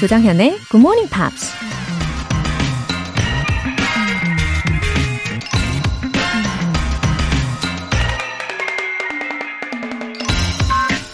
조장현의 0.00 0.56
Good 0.70 0.78
Morning 0.78 1.10
Pops. 1.12 1.52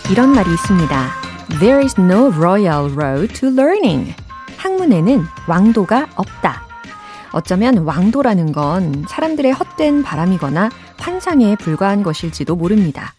이런 0.09 0.31
말이 0.31 0.49
있습니다. 0.53 1.11
There 1.59 1.83
is 1.83 2.01
no 2.01 2.29
royal 2.29 2.93
road 2.93 3.35
to 3.35 3.49
learning. 3.49 4.15
학문에는 4.57 5.25
왕도가 5.49 6.11
없다. 6.15 6.63
어쩌면 7.33 7.79
왕도라는 7.79 8.53
건 8.53 9.05
사람들의 9.09 9.51
헛된 9.51 10.05
바람이거나 10.05 10.71
환상에 10.99 11.57
불과한 11.57 12.05
것일지도 12.05 12.55
모릅니다. 12.55 13.15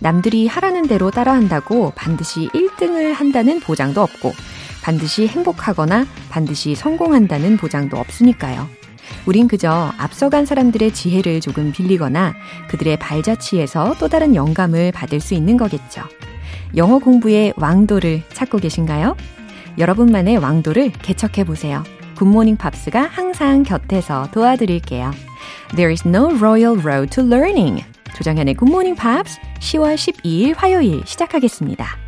남들이 0.00 0.48
하라는 0.48 0.88
대로 0.88 1.12
따라한다고 1.12 1.92
반드시 1.94 2.48
1등을 2.48 3.14
한다는 3.14 3.60
보장도 3.60 4.02
없고 4.02 4.32
반드시 4.84 5.26
행복하거나 5.26 6.04
반드시 6.28 6.74
성공한다는 6.74 7.56
보장도 7.56 7.96
없으니까요. 7.96 8.68
우린 9.24 9.48
그저 9.48 9.90
앞서간 9.96 10.44
사람들의 10.44 10.92
지혜를 10.92 11.40
조금 11.40 11.72
빌리거나 11.72 12.34
그들의 12.68 12.98
발자취에서 12.98 13.96
또 13.98 14.08
다른 14.08 14.34
영감을 14.34 14.92
받을 14.92 15.20
수 15.20 15.32
있는 15.32 15.56
거겠죠. 15.56 16.02
영어 16.76 16.98
공부의 16.98 17.54
왕도를 17.56 18.24
찾고 18.28 18.58
계신가요? 18.58 19.16
여러분만의 19.78 20.36
왕도를 20.36 20.92
개척해 20.92 21.44
보세요. 21.44 21.82
굿모닝 22.16 22.56
팝스가 22.56 23.08
항상 23.10 23.62
곁에서 23.62 24.28
도와드릴게요. 24.32 25.12
There 25.76 25.90
is 25.90 26.06
no 26.06 26.26
royal 26.36 26.78
road 26.78 27.10
to 27.14 27.24
learning. 27.24 27.82
조정현의 28.16 28.54
굿모닝 28.54 28.96
팝스 28.96 29.40
10월 29.60 29.94
12일 29.94 30.54
화요일 30.56 31.02
시작하겠습니다. 31.06 32.03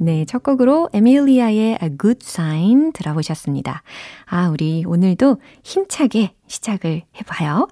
네, 0.00 0.24
첫 0.24 0.44
곡으로 0.44 0.88
에밀리아의 0.92 1.78
A 1.82 1.90
Good 2.00 2.20
Sign 2.22 2.92
들어보셨습니다. 2.92 3.82
아, 4.26 4.48
우리 4.48 4.84
오늘도 4.86 5.40
힘차게 5.64 6.34
시작을 6.46 7.02
해봐요. 7.16 7.66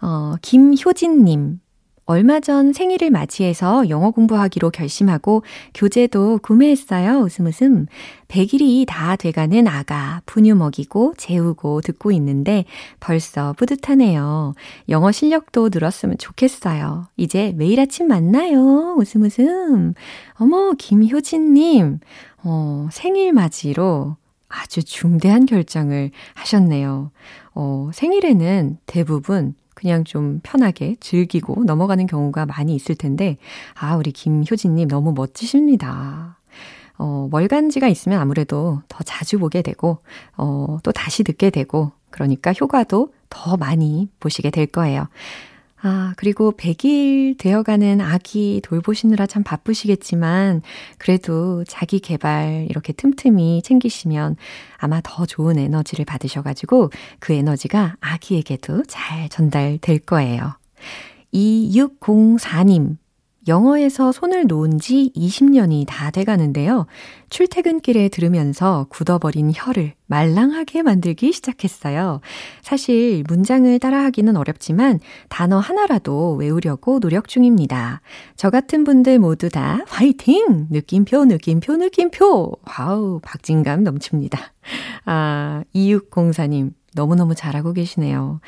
어, 0.00 0.36
김효진님. 0.40 1.60
얼마 2.10 2.40
전 2.40 2.72
생일을 2.72 3.10
맞이해서 3.10 3.90
영어 3.90 4.12
공부하기로 4.12 4.70
결심하고 4.70 5.42
교재도 5.74 6.38
구매했어요. 6.42 7.18
웃음 7.18 7.44
웃음. 7.44 7.84
100일이 8.28 8.86
다 8.88 9.14
돼가는 9.14 9.68
아가 9.68 10.22
분유 10.24 10.54
먹이고 10.54 11.12
재우고 11.18 11.82
듣고 11.82 12.10
있는데 12.12 12.64
벌써 12.98 13.52
뿌듯하네요. 13.58 14.54
영어 14.88 15.12
실력도 15.12 15.68
늘었으면 15.70 16.16
좋겠어요. 16.16 17.08
이제 17.18 17.52
매일 17.58 17.78
아침 17.78 18.08
만나요. 18.08 18.94
웃음 18.96 19.24
웃음. 19.24 19.92
어머, 20.36 20.72
김효진님. 20.78 22.00
어, 22.42 22.88
생일 22.90 23.34
맞이로 23.34 24.16
아주 24.48 24.82
중대한 24.82 25.44
결정을 25.44 26.10
하셨네요. 26.32 27.10
어, 27.54 27.90
생일에는 27.92 28.78
대부분 28.86 29.54
그냥 29.78 30.02
좀 30.02 30.40
편하게 30.42 30.96
즐기고 30.98 31.62
넘어가는 31.62 32.04
경우가 32.08 32.46
많이 32.46 32.74
있을 32.74 32.96
텐데, 32.96 33.36
아, 33.78 33.94
우리 33.94 34.10
김효진님 34.10 34.88
너무 34.88 35.12
멋지십니다. 35.12 36.36
어, 36.98 37.28
월간지가 37.30 37.86
있으면 37.86 38.18
아무래도 38.18 38.82
더 38.88 39.04
자주 39.04 39.38
보게 39.38 39.62
되고, 39.62 39.98
어, 40.36 40.78
또 40.82 40.90
다시 40.90 41.22
듣게 41.22 41.50
되고, 41.50 41.92
그러니까 42.10 42.52
효과도 42.54 43.12
더 43.30 43.56
많이 43.56 44.10
보시게 44.18 44.50
될 44.50 44.66
거예요. 44.66 45.06
아, 45.80 46.12
그리고 46.16 46.52
100일 46.52 47.38
되어가는 47.38 48.00
아기 48.00 48.60
돌보시느라 48.64 49.26
참 49.26 49.44
바쁘시겠지만, 49.44 50.62
그래도 50.98 51.62
자기 51.64 52.00
개발 52.00 52.66
이렇게 52.68 52.92
틈틈이 52.92 53.62
챙기시면 53.62 54.36
아마 54.76 55.00
더 55.02 55.24
좋은 55.24 55.58
에너지를 55.58 56.04
받으셔가지고 56.04 56.90
그 57.20 57.32
에너지가 57.32 57.96
아기에게도 58.00 58.84
잘 58.88 59.28
전달될 59.28 60.00
거예요. 60.00 60.54
2604님, 61.32 62.96
영어에서 63.48 64.12
손을 64.12 64.46
놓은 64.46 64.78
지 64.78 65.10
20년이 65.16 65.86
다 65.88 66.10
돼가는데요. 66.10 66.86
출퇴근길에 67.30 68.08
들으면서 68.08 68.86
굳어버린 68.90 69.52
혀를 69.54 69.94
말랑하게 70.06 70.82
만들기 70.82 71.32
시작했어요. 71.32 72.20
사실 72.62 73.24
문장을 73.26 73.78
따라하기는 73.78 74.36
어렵지만 74.36 75.00
단어 75.28 75.58
하나라도 75.58 76.34
외우려고 76.34 77.00
노력 77.00 77.28
중입니다. 77.28 78.00
저 78.36 78.50
같은 78.50 78.84
분들 78.84 79.18
모두 79.18 79.48
다 79.48 79.80
화이팅! 79.88 80.68
느낌표, 80.70 81.24
느낌표, 81.24 81.76
느낌표! 81.76 82.52
Wow, 82.66 83.20
박진감 83.22 83.82
넘칩니다. 83.82 84.38
아, 85.04 85.62
2604님, 85.74 86.72
너무너무 86.94 87.34
잘하고 87.34 87.72
계시네요. 87.72 88.40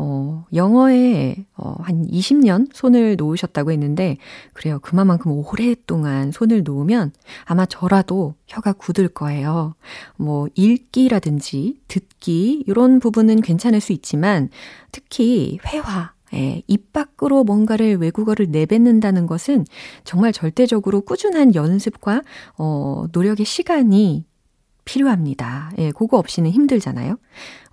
어, 0.00 0.44
영어에 0.54 1.44
어, 1.56 1.74
한 1.80 2.06
20년 2.06 2.68
손을 2.72 3.16
놓으셨다고 3.16 3.72
했는데, 3.72 4.16
그래요. 4.52 4.78
그만큼 4.80 5.32
오랫동안 5.32 6.30
손을 6.30 6.62
놓으면 6.62 7.10
아마 7.44 7.66
저라도 7.66 8.34
혀가 8.46 8.74
굳을 8.74 9.08
거예요. 9.08 9.74
뭐, 10.16 10.46
읽기라든지 10.54 11.80
듣기, 11.88 12.62
이런 12.68 13.00
부분은 13.00 13.40
괜찮을 13.40 13.80
수 13.80 13.92
있지만, 13.92 14.50
특히 14.92 15.58
회화, 15.66 16.12
예, 16.32 16.62
입 16.68 16.92
밖으로 16.92 17.42
뭔가를 17.42 17.96
외국어를 17.96 18.52
내뱉는다는 18.52 19.26
것은 19.26 19.64
정말 20.04 20.32
절대적으로 20.32 21.00
꾸준한 21.00 21.56
연습과 21.56 22.22
어, 22.56 23.06
노력의 23.10 23.44
시간이 23.46 24.26
필요합니다. 24.88 25.70
예, 25.76 25.90
그거 25.92 26.16
없이는 26.16 26.50
힘들잖아요. 26.50 27.18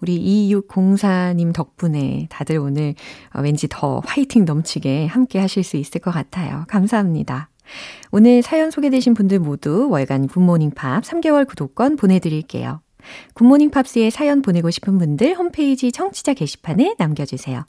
우리 0.02 0.20
2604님 0.52 1.54
덕분에 1.54 2.28
다들 2.30 2.58
오늘 2.60 2.94
어, 3.34 3.40
왠지 3.42 3.68
더 3.70 4.02
화이팅 4.06 4.44
넘치게 4.44 5.06
함께 5.06 5.40
하실 5.40 5.64
수 5.64 5.78
있을 5.78 6.02
것 6.02 6.12
같아요. 6.12 6.66
감사합니다. 6.68 7.50
오늘 8.12 8.42
사연 8.42 8.70
소개되신 8.70 9.14
분들 9.14 9.40
모두 9.40 9.88
월간 9.90 10.28
굿모닝 10.28 10.72
팝 10.72 11.04
3개월 11.04 11.48
구독권 11.48 11.96
보내드릴게요. 11.96 12.82
굿모닝 13.34 13.72
팝스에 13.72 14.10
사연 14.10 14.42
보내고 14.42 14.70
싶은 14.70 14.98
분들 14.98 15.36
홈페이지 15.36 15.94
청취자 15.94 16.34
게시판에 16.34 16.96
남겨주세요. 16.98 17.66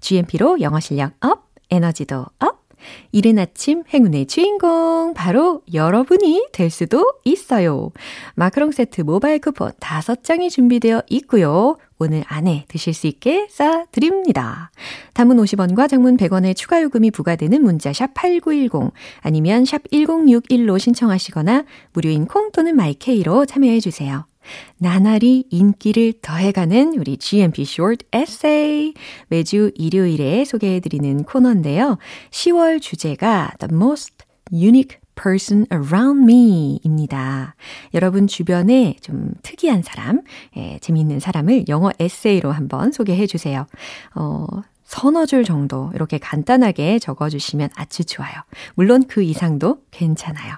GMP로 0.00 0.60
영어 0.60 0.78
실력 0.78 1.14
up, 1.20 1.48
에너지도 1.70 2.26
up, 2.38 2.66
이른 3.12 3.38
아침 3.38 3.82
행운의 3.92 4.26
주인공 4.26 5.14
바로 5.14 5.62
여러분이 5.72 6.48
될 6.52 6.70
수도 6.70 7.06
있어요. 7.24 7.90
마카롱 8.34 8.72
세트 8.72 9.02
모바일 9.02 9.40
쿠폰 9.40 9.72
5장이 9.72 10.50
준비되어 10.50 11.02
있고요. 11.08 11.76
오늘 11.98 12.24
안에 12.26 12.64
드실 12.68 12.94
수 12.94 13.06
있게 13.06 13.46
쏴드립니다. 13.50 14.70
단문 15.12 15.36
50원과 15.36 15.88
장문 15.88 16.16
100원의 16.16 16.56
추가 16.56 16.80
요금이 16.82 17.10
부과되는 17.10 17.62
문자 17.62 17.92
샵 17.92 18.14
8910 18.14 18.92
아니면 19.20 19.66
샵 19.66 19.82
1061로 19.92 20.78
신청하시거나 20.78 21.64
무료인 21.92 22.24
콩 22.24 22.50
또는 22.52 22.74
마이케이로 22.74 23.44
참여해 23.44 23.80
주세요. 23.80 24.29
나날이 24.78 25.44
인기를 25.50 26.14
더해가는 26.22 26.94
우리 26.98 27.16
GMP 27.16 27.62
Short 27.62 28.06
Essay. 28.14 28.94
매주 29.28 29.70
일요일에 29.74 30.44
소개해드리는 30.44 31.24
코너인데요. 31.24 31.98
10월 32.30 32.80
주제가 32.80 33.52
The 33.58 33.74
Most 33.74 34.16
Unique 34.52 34.98
person 35.14 35.66
around 35.72 36.22
me 36.22 36.80
입니다. 36.82 37.54
여러분 37.94 38.26
주변에 38.26 38.96
좀 39.02 39.32
특이한 39.42 39.82
사람, 39.82 40.22
예, 40.56 40.78
재미있는 40.80 41.20
사람을 41.20 41.68
영어 41.68 41.90
에세이로 41.98 42.50
한번 42.50 42.90
소개해 42.92 43.26
주세요. 43.26 43.66
어, 44.14 44.46
서너 44.84 45.26
줄 45.26 45.44
정도 45.44 45.90
이렇게 45.94 46.18
간단하게 46.18 46.98
적어주시면 46.98 47.70
아주 47.76 48.04
좋아요. 48.04 48.32
물론 48.74 49.04
그 49.06 49.22
이상도 49.22 49.82
괜찮아요. 49.90 50.54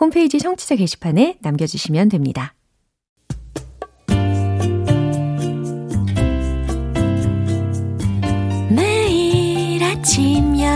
홈페이지 0.00 0.38
청취자 0.38 0.76
게시판에 0.76 1.38
남겨주시면 1.40 2.08
됩니다. 2.08 2.54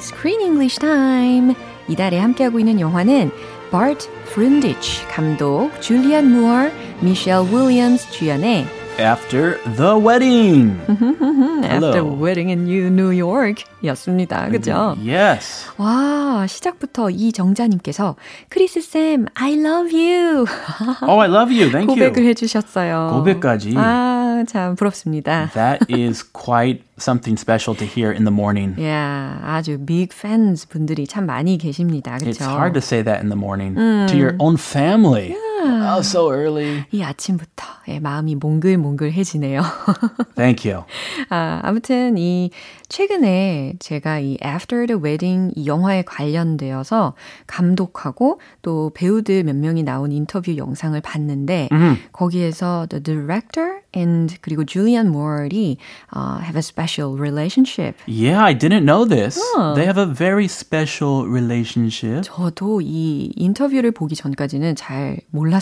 Screen 0.00 0.40
English 0.40 0.78
Time. 0.78 1.54
이달에 1.88 2.18
함께하고 2.18 2.58
있는 2.58 2.80
영화는 2.80 3.30
Bart 3.70 4.08
Frundich 4.28 5.06
감독, 5.08 5.70
줄리안 5.80 6.30
무어, 6.30 6.70
미셸 7.00 7.44
윌리엄스 7.52 8.10
주연의 8.10 8.66
After 8.98 9.58
the 9.76 9.96
wedding. 9.96 10.78
After 10.88 11.98
Hello. 11.98 12.14
Wedding 12.16 12.48
in 12.50 12.60
New 12.64 12.86
New 12.86 13.10
York 13.10 13.64
였습니다. 13.82 14.48
그죠? 14.48 14.96
Yes. 15.04 15.66
와, 15.78 16.46
시작부터 16.46 17.10
이정자님께서 17.10 18.14
크리스 18.48 18.80
쌤, 18.80 19.26
I 19.34 19.54
love 19.54 19.90
you. 19.92 20.46
Oh, 21.02 21.20
I 21.20 21.28
love 21.28 21.52
you. 21.52 21.72
Thank 21.72 21.88
고백을 21.88 22.18
you. 22.18 22.28
해주셨어요. 22.28 23.10
고백까지. 23.14 23.74
아, 23.76 24.13
참 24.47 24.75
부럽습니다. 24.75 25.49
That 25.53 25.85
is 25.89 26.23
quite 26.23 26.83
something 26.97 27.37
special 27.37 27.75
to 27.77 27.85
hear 27.85 28.11
in 28.11 28.25
the 28.25 28.33
morning. 28.33 28.75
야, 28.83 29.39
아주 29.43 29.77
big 29.85 30.09
fans 30.13 30.67
분들이 30.67 31.07
참 31.07 31.25
많이 31.25 31.57
계십니다. 31.57 32.17
It's 32.17 32.37
그렇죠? 32.39 32.45
hard 32.45 32.73
to 32.73 32.81
say 32.81 33.03
that 33.03 33.21
in 33.21 33.29
the 33.29 33.39
morning 33.39 33.75
to 33.75 34.15
your 34.17 34.35
own 34.39 34.57
family. 34.57 35.35
Oh, 35.64 36.00
so 36.00 36.30
early. 36.30 36.84
이 36.92 37.02
아침부터 37.02 37.64
예, 37.88 37.98
마음이 37.98 38.34
몽글몽글해지네요. 38.36 39.62
Thank 40.36 40.70
you. 40.70 40.84
아, 41.30 41.60
아무튼 41.62 42.16
이 42.18 42.50
최근에 42.88 43.74
제가 43.78 44.20
이 44.20 44.36
After 44.44 44.86
the 44.86 45.00
Wedding 45.02 45.52
이 45.56 45.66
영화에 45.66 46.02
관련되어서 46.02 47.14
감독하고 47.46 48.40
또 48.62 48.90
배우들 48.94 49.44
몇 49.44 49.56
명이 49.56 49.82
나온 49.82 50.12
인터뷰 50.12 50.56
영상을 50.56 50.98
봤는데 51.00 51.68
거기에서 52.12 52.86
the 52.88 53.02
director 53.02 53.80
and 53.96 54.36
그리고 54.40 54.64
Julianne 54.64 55.08
Moore이 55.10 55.76
uh, 56.14 56.38
have 56.40 56.56
a 56.56 56.62
special 56.62 57.16
relationship. 57.16 57.96
Yeah, 58.06 58.42
I 58.44 58.52
didn't 58.52 58.84
know 58.84 59.04
this. 59.06 59.40
They 59.76 59.86
have 59.86 59.98
a 59.98 60.06
very 60.06 60.46
special 60.46 61.26
relationship. 61.28 62.22
저도 62.22 62.80
이 62.82 63.32
인터뷰를 63.36 63.92
보기 63.92 64.14
전까지는 64.16 64.74
잘 64.76 65.18
몰랐어요. 65.30 65.53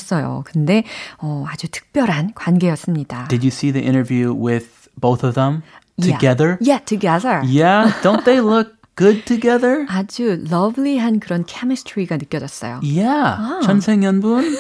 근데 0.46 0.84
어, 1.20 1.46
아주 1.48 1.68
특별한 1.70 2.34
관계였습니다. 2.36 3.28
Did 3.30 3.44
you 3.46 3.52
see 3.52 3.72
the 3.72 3.86
interview 3.86 4.34
with 4.34 4.90
both 5.00 5.24
of 5.26 5.36
them 5.36 5.62
Yeah. 6.00 6.18
together? 6.20 6.58
Yeah, 6.62 6.80
together. 6.86 7.42
Yeah, 7.44 7.92
don't 8.04 8.24
they 8.24 8.40
look 8.40 8.76
good 8.96 9.26
together? 9.26 9.86
아주 9.90 10.38
lovely한 10.50 11.20
그런 11.20 11.44
chemistry가 11.48 12.18
느껴졌어요. 12.18 12.80
Yeah, 12.84 13.38
천생연분. 13.64 14.58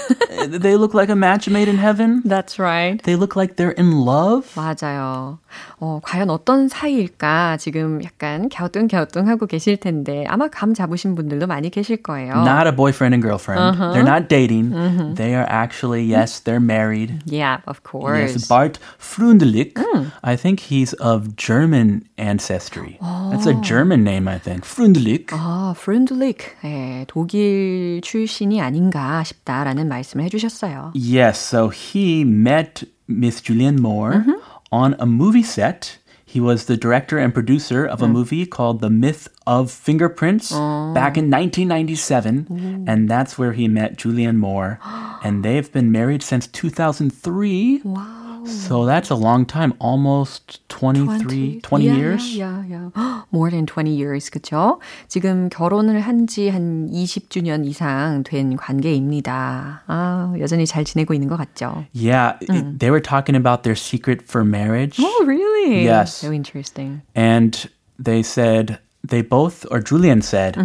they 0.61 0.75
look 0.75 0.93
like 0.93 1.09
a 1.09 1.15
match 1.15 1.47
made 1.49 1.67
in 1.69 1.77
heaven. 1.77 2.21
That's 2.25 2.57
right. 2.59 3.01
They 3.03 3.15
look 3.15 3.35
like 3.35 3.55
they're 3.55 3.73
in 3.77 4.01
love. 4.05 4.49
맞아요. 4.55 5.39
어, 5.84 5.98
과연 6.04 6.30
어떤 6.30 6.68
사이일까 6.68 7.56
지금 7.56 8.04
약간 8.04 8.48
갸우뚱갸우뚱하고 8.48 9.46
계실 9.46 9.76
텐데 9.76 10.24
아마 10.28 10.46
감 10.46 10.74
잡으신 10.74 11.16
분들도 11.16 11.48
많이 11.48 11.70
계실 11.70 12.04
거예요. 12.04 12.44
Not 12.44 12.68
a 12.68 12.72
boyfriend 12.72 13.16
and 13.16 13.20
girlfriend. 13.20 13.76
They're 13.92 14.06
not 14.06 14.28
dating. 14.28 14.70
They 15.16 15.34
are 15.34 15.44
actually, 15.50 16.04
yes, 16.04 16.38
they're 16.38 16.62
married. 16.62 17.22
Yeah, 17.26 17.62
of 17.66 17.82
course. 17.82 18.30
Yes, 18.30 18.46
Bart 18.46 18.78
Frundelich. 18.96 19.74
I 20.22 20.36
think 20.36 20.60
he's 20.60 20.92
of 21.02 21.34
German 21.34 22.06
ancestry. 22.16 22.98
That's 23.32 23.46
a 23.46 23.54
German 23.54 24.04
name, 24.04 24.28
I 24.28 24.38
think. 24.38 24.64
Frundelich. 24.64 25.32
아, 25.32 25.74
프렌들릭. 25.76 26.62
예, 26.64 27.04
독일 27.08 28.00
출신이 28.04 28.60
아닌가 28.60 29.24
싶다라는 29.24 29.88
말씀을 29.88 30.24
해주셨어요. 30.26 30.92
Yes, 30.94 31.40
so 31.40 31.70
he 31.70 32.22
met 32.22 32.84
Miss 33.08 33.42
Julianne 33.42 33.80
Moore 33.80 34.22
on 34.72 34.96
a 34.98 35.06
movie 35.06 35.44
set. 35.44 35.98
He 36.24 36.40
was 36.40 36.64
the 36.64 36.78
director 36.78 37.18
and 37.18 37.34
producer 37.34 37.84
of 37.84 38.00
a 38.00 38.06
hmm. 38.06 38.12
movie 38.12 38.46
called 38.46 38.80
The 38.80 38.88
Myth 38.88 39.28
of 39.46 39.70
Fingerprints 39.70 40.50
oh. 40.50 40.94
back 40.94 41.18
in 41.18 41.30
1997. 41.30 42.86
And 42.88 43.08
that's 43.08 43.36
where 43.36 43.52
he 43.52 43.68
met 43.68 43.98
Julianne 43.98 44.38
Moore. 44.38 44.80
and 45.22 45.44
they've 45.44 45.70
been 45.70 45.92
married 45.92 46.22
since 46.22 46.46
2003. 46.46 47.82
Wow. 47.84 48.21
So 48.47 48.85
that's 48.85 49.09
a 49.09 49.15
long 49.15 49.45
time, 49.45 49.73
almost 49.79 50.59
23, 50.69 51.59
20 51.61 51.83
yeah, 51.85 51.93
years. 51.95 52.35
Yeah, 52.35 52.63
yeah, 52.65 52.89
yeah. 52.95 53.21
More 53.31 53.49
than 53.51 53.65
20 53.65 53.91
years, 53.91 54.29
그쵸? 54.29 54.79
지금 55.09 55.49
결혼을 55.49 55.99
한 55.99 56.27
지 56.27 56.49
한 56.49 56.87
20주년 56.89 57.65
이상 57.65 58.23
된 58.23 58.55
관계입니다. 58.55 59.83
아, 59.87 60.33
여전히 60.39 60.65
잘 60.65 60.85
지내고 60.85 61.13
있는 61.13 61.27
것 61.27 61.35
같죠? 61.37 61.85
Yeah, 61.93 62.37
it- 62.41 62.79
they 62.79 62.89
were 62.89 63.01
talking 63.01 63.35
about 63.35 63.63
their 63.63 63.75
secret 63.75 64.21
for 64.25 64.45
marriage. 64.45 64.97
Oh, 65.03 65.25
really? 65.25 65.83
Yes. 65.83 66.13
So 66.15 66.31
interesting. 66.31 67.01
And 67.15 67.67
they 67.99 68.23
said, 68.23 68.79
they 69.05 69.21
both, 69.21 69.65
or 69.71 69.79
Julian 69.81 70.21
said, 70.21 70.55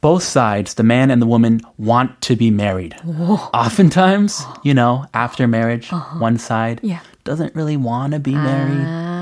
both 0.00 0.22
sides, 0.22 0.74
the 0.74 0.82
man 0.84 1.10
and 1.10 1.20
the 1.22 1.26
woman, 1.26 1.60
want 1.78 2.20
to 2.22 2.34
be 2.36 2.50
married. 2.50 2.94
Oftentimes, 3.54 4.44
you 4.62 4.74
know, 4.74 5.06
after 5.14 5.46
marriage, 5.46 5.90
one 6.18 6.38
side 6.38 6.80
Yeah. 6.82 7.00
doesn't 7.23 7.55
really 7.55 7.77
want 7.77 8.13
to 8.13 8.19
be 8.19 8.33
married. 8.33 8.85
Ah. 8.85 9.12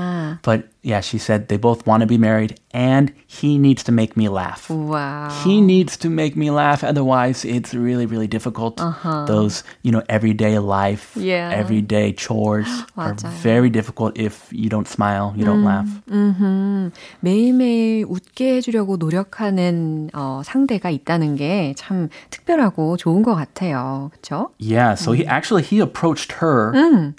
아, 0.41 0.41
But 0.41 0.69
yeah, 0.83 1.01
she 1.01 1.17
said 1.19 1.47
they 1.49 1.57
both 1.57 1.85
want 1.85 2.01
to 2.01 2.07
be 2.07 2.17
married 2.17 2.55
and 2.73 3.11
he 3.27 3.57
needs 3.57 3.83
to 3.83 3.91
make 3.91 4.15
me 4.17 4.29
laugh. 4.29 4.69
wow. 4.69 5.29
He 5.43 5.59
needs 5.61 5.97
to 5.97 6.09
make 6.09 6.35
me 6.35 6.49
laugh. 6.49 6.83
Otherwise, 6.83 7.43
it's 7.45 7.73
really, 7.73 8.05
really 8.05 8.27
difficult. 8.27 8.77
Those, 9.27 9.63
you 9.83 9.91
know, 9.91 10.01
everyday 10.09 10.57
life, 10.59 11.11
Yeah. 11.15 11.51
everyday 11.53 12.13
chores 12.13 12.67
are 12.95 13.13
맞아요. 13.13 13.31
very 13.43 13.69
difficult 13.69 14.17
if 14.17 14.47
you 14.51 14.69
don't 14.69 14.87
smile, 14.87 15.33
you 15.35 15.43
don't 15.45 15.63
laugh. 15.63 15.87
매일매일 17.19 18.05
웃게 18.07 18.55
해주려고 18.55 18.97
노력하는 18.97 20.09
어, 20.13 20.41
상대가 20.43 20.89
있다는 20.89 21.35
게 21.35 21.73
참 21.77 22.09
특별하고 22.29 22.97
좋은 22.97 23.23
것 23.23 23.35
같아요. 23.35 24.09
그쵸? 24.13 24.49
Yeah, 24.59 24.93
so 24.95 25.11
he 25.11 25.25
actually 25.25 25.63
he 25.63 25.79
approached 25.81 26.33
her 26.41 26.71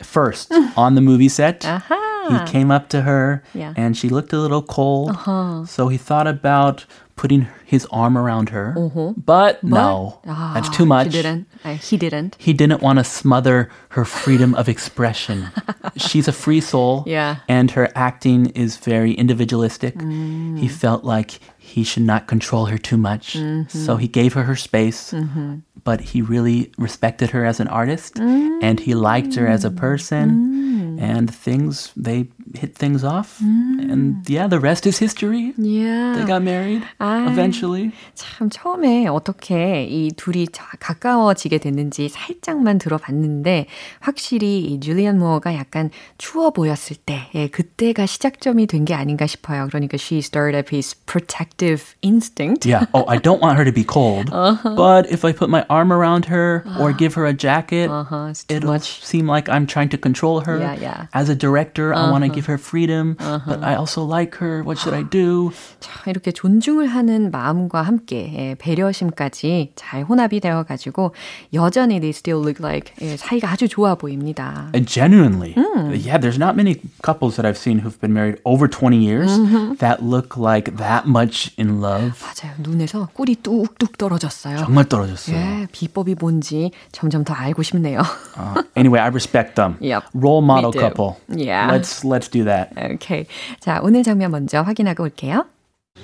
first 0.03 0.53
on 0.77 0.95
the 0.95 1.03
movie 1.03 1.29
set. 1.29 1.67
아하. 1.67 2.02
He 2.30 2.52
came 2.52 2.72
up 2.72 2.90
to 2.90 3.02
her 3.02 3.44
Yeah. 3.54 3.74
and 3.76 3.98
she 3.98 4.10
looked 4.10 4.34
a 4.34 4.40
little 4.40 4.62
cold. 4.62 5.12
Uh-huh. 5.12 5.66
So 5.66 5.88
he 5.88 5.98
thought 5.98 6.28
about 6.28 6.86
putting 7.16 7.48
his 7.66 7.86
arm 7.92 8.18
around 8.18 8.50
her. 8.50 8.74
Mm-hmm. 8.78 9.22
But, 9.22 9.64
no, 9.64 10.20
아, 10.26 10.54
that's 10.54 10.70
too 10.70 10.86
much. 10.86 11.14
He 11.14 11.22
didn't. 11.22 11.46
아, 11.64 11.76
he 11.76 11.98
didn't. 11.98 12.36
He 12.40 12.54
didn't 12.54 12.82
want 12.82 13.00
to 13.00 13.04
smother 13.04 13.70
her 13.90 14.06
freedom 14.06 14.56
of 14.56 14.68
expression. 14.68 15.50
She's 15.98 16.28
a 16.28 16.32
free 16.32 16.62
soul, 16.62 17.04
Yeah. 17.06 17.38
and 17.48 17.72
her 17.72 17.90
acting 17.96 18.48
is 18.58 18.78
very 18.78 19.14
individualistic. 19.14 19.96
Mm. 19.96 20.60
He 20.60 20.68
felt 20.68 21.04
like 21.04 21.40
he 21.58 21.84
should 21.84 22.04
not 22.04 22.28
control 22.28 22.66
her 22.66 22.78
too 22.78 22.98
much, 22.98 23.34
so 23.34 23.40
mm-hmm. 23.40 23.98
he 23.98 24.08
gave 24.08 24.34
her 24.34 24.44
her 24.44 24.56
space. 24.56 25.12
Mm-hmm. 25.14 25.66
But 25.84 26.02
he 26.02 26.22
really 26.22 26.72
respected 26.78 27.32
her 27.32 27.46
as 27.46 27.60
an 27.60 27.68
artist, 27.68 28.16
mm. 28.16 28.60
and 28.62 28.80
he 28.80 28.94
liked 28.96 29.36
her 29.36 29.48
as 29.48 29.66
a 29.66 29.72
person. 29.72 30.26
Mm. 30.32 30.83
And 31.00 31.34
things 31.34 31.92
they 31.96 32.30
hit 32.55 32.75
things 32.75 33.05
off, 33.05 33.41
and 33.41 34.25
yeah, 34.29 34.49
the 34.49 34.59
rest 34.59 34.87
is 34.87 34.99
history. 34.99 35.53
Yeah. 35.57 36.15
They 36.17 36.25
got 36.25 36.43
married 36.43 36.83
아. 36.99 37.27
eventually. 37.31 37.93
참 38.15 38.49
처음에 38.51 39.07
어떻게 39.07 39.85
이 39.85 40.11
둘이 40.17 40.49
자- 40.49 40.65
가까워지게 40.81 41.59
됐는지 41.59 42.09
살짝만 42.09 42.79
들어봤는데 42.79 43.67
확실히 44.01 44.61
이 44.65 44.81
줄리안 44.81 45.19
무어가 45.19 45.55
약간 45.55 45.91
추워 46.17 46.51
보였을 46.51 46.97
때 46.97 47.29
예, 47.35 47.49
그때가 47.49 48.07
시작점이 48.07 48.67
된 48.67 48.85
게 48.85 48.95
아닌가 48.95 49.27
싶어요. 49.27 49.67
그러니까 49.69 49.97
she 50.01 50.19
stirred 50.21 50.57
up 50.57 50.71
his 50.75 50.95
protective 51.07 51.95
instinct. 52.03 52.65
Yeah. 52.65 52.87
Oh, 52.95 53.05
I 53.09 53.19
don't 53.19 53.43
want 53.43 53.59
her 53.59 53.65
to 53.65 53.73
be 53.73 53.85
cold. 53.85 54.31
But 54.31 55.11
if 55.13 55.25
I 55.25 55.33
put 55.33 55.51
my 55.51 55.67
arm 55.69 55.93
around 55.93 56.25
her 56.27 56.65
or 56.81 56.93
give 56.93 57.15
her 57.15 57.27
a 57.27 57.35
jacket, 57.35 57.91
Uh-huh, 57.91 58.29
it's 58.31 58.45
too 58.45 58.57
it'll 58.57 58.73
much. 58.73 59.05
seem 59.05 59.27
like 59.27 59.49
I'm 59.49 59.67
trying 59.67 59.91
to 59.91 59.99
control 59.99 60.41
her. 60.47 60.59
Yeah, 60.59 60.75
yeah. 60.81 61.07
As 61.13 61.29
a 61.29 61.35
director, 61.35 61.93
I 61.93 62.11
want 62.11 62.25
to 62.25 62.31
give 62.33 62.47
her 62.47 62.59
freedom, 62.59 63.17
but 63.47 63.63
I 63.63 63.75
also 63.75 64.03
like 64.05 64.37
her. 64.37 64.63
What 64.63 64.79
should 64.79 64.95
I 64.95 65.03
do? 65.05 65.53
참 65.81 65.93
이렇게 66.07 66.33
존중을 66.33 66.87
하는 66.89 67.31
마음과 67.31 67.83
함께 67.83 68.33
예, 68.37 68.55
배려심까지 68.59 69.73
잘 69.77 70.03
혼합이 70.03 70.41
되어가지고 70.41 71.15
여전히 71.55 72.01
they 72.01 72.11
still 72.11 72.41
look 72.43 72.61
like 72.65 72.93
예, 73.03 73.17
사이가 73.17 73.51
아주 73.51 73.69
좋아 73.69 73.95
보입니다. 73.95 74.71
Uh, 74.75 74.81
genuinely. 74.85 75.55
Yeah, 75.93 76.19
there's 76.19 76.39
not 76.39 76.57
many 76.57 76.81
couples 77.03 77.37
that 77.37 77.47
I've 77.47 77.59
seen 77.59 77.79
who've 77.81 77.99
been 78.01 78.13
married 78.13 78.41
over 78.45 78.69
20 78.69 78.97
years 79.03 79.31
that 79.79 80.03
look 80.03 80.37
like 80.37 80.77
that 80.77 81.07
much 81.07 81.53
in 81.59 81.81
love. 81.81 82.19
맞아요. 82.23 82.55
눈에서 82.59 83.09
꿀이 83.15 83.37
뚝뚝 83.43 83.99
떨어졌어요. 83.99 84.59
정말 84.59 84.85
떨어졌어요. 84.89 85.37
예, 85.37 85.67
비법이 85.73 86.17
뭔지 86.19 86.71
점점 86.93 87.25
더 87.25 87.35
알고 87.35 87.63
싶네요. 87.63 88.01
Uh, 88.37 88.63
anyway, 88.77 89.01
I 89.01 89.09
respect 89.09 89.55
them. 89.57 89.77
Yep. 89.81 90.05
Role 90.15 90.43
model 90.43 90.71
Me 90.71 90.73
too. 90.73 90.81
couple. 90.81 91.17
Yeah. 91.29 91.69
Let's 91.71 92.05
let's 92.23 92.29
do 92.29 92.45
that. 92.45 92.73
오케이. 92.77 93.27
자, 93.61 93.81
오늘 93.83 94.03
장면 94.03 94.31
먼저 94.31 94.63
확인하고 94.63 95.05
올게요. 95.05 95.47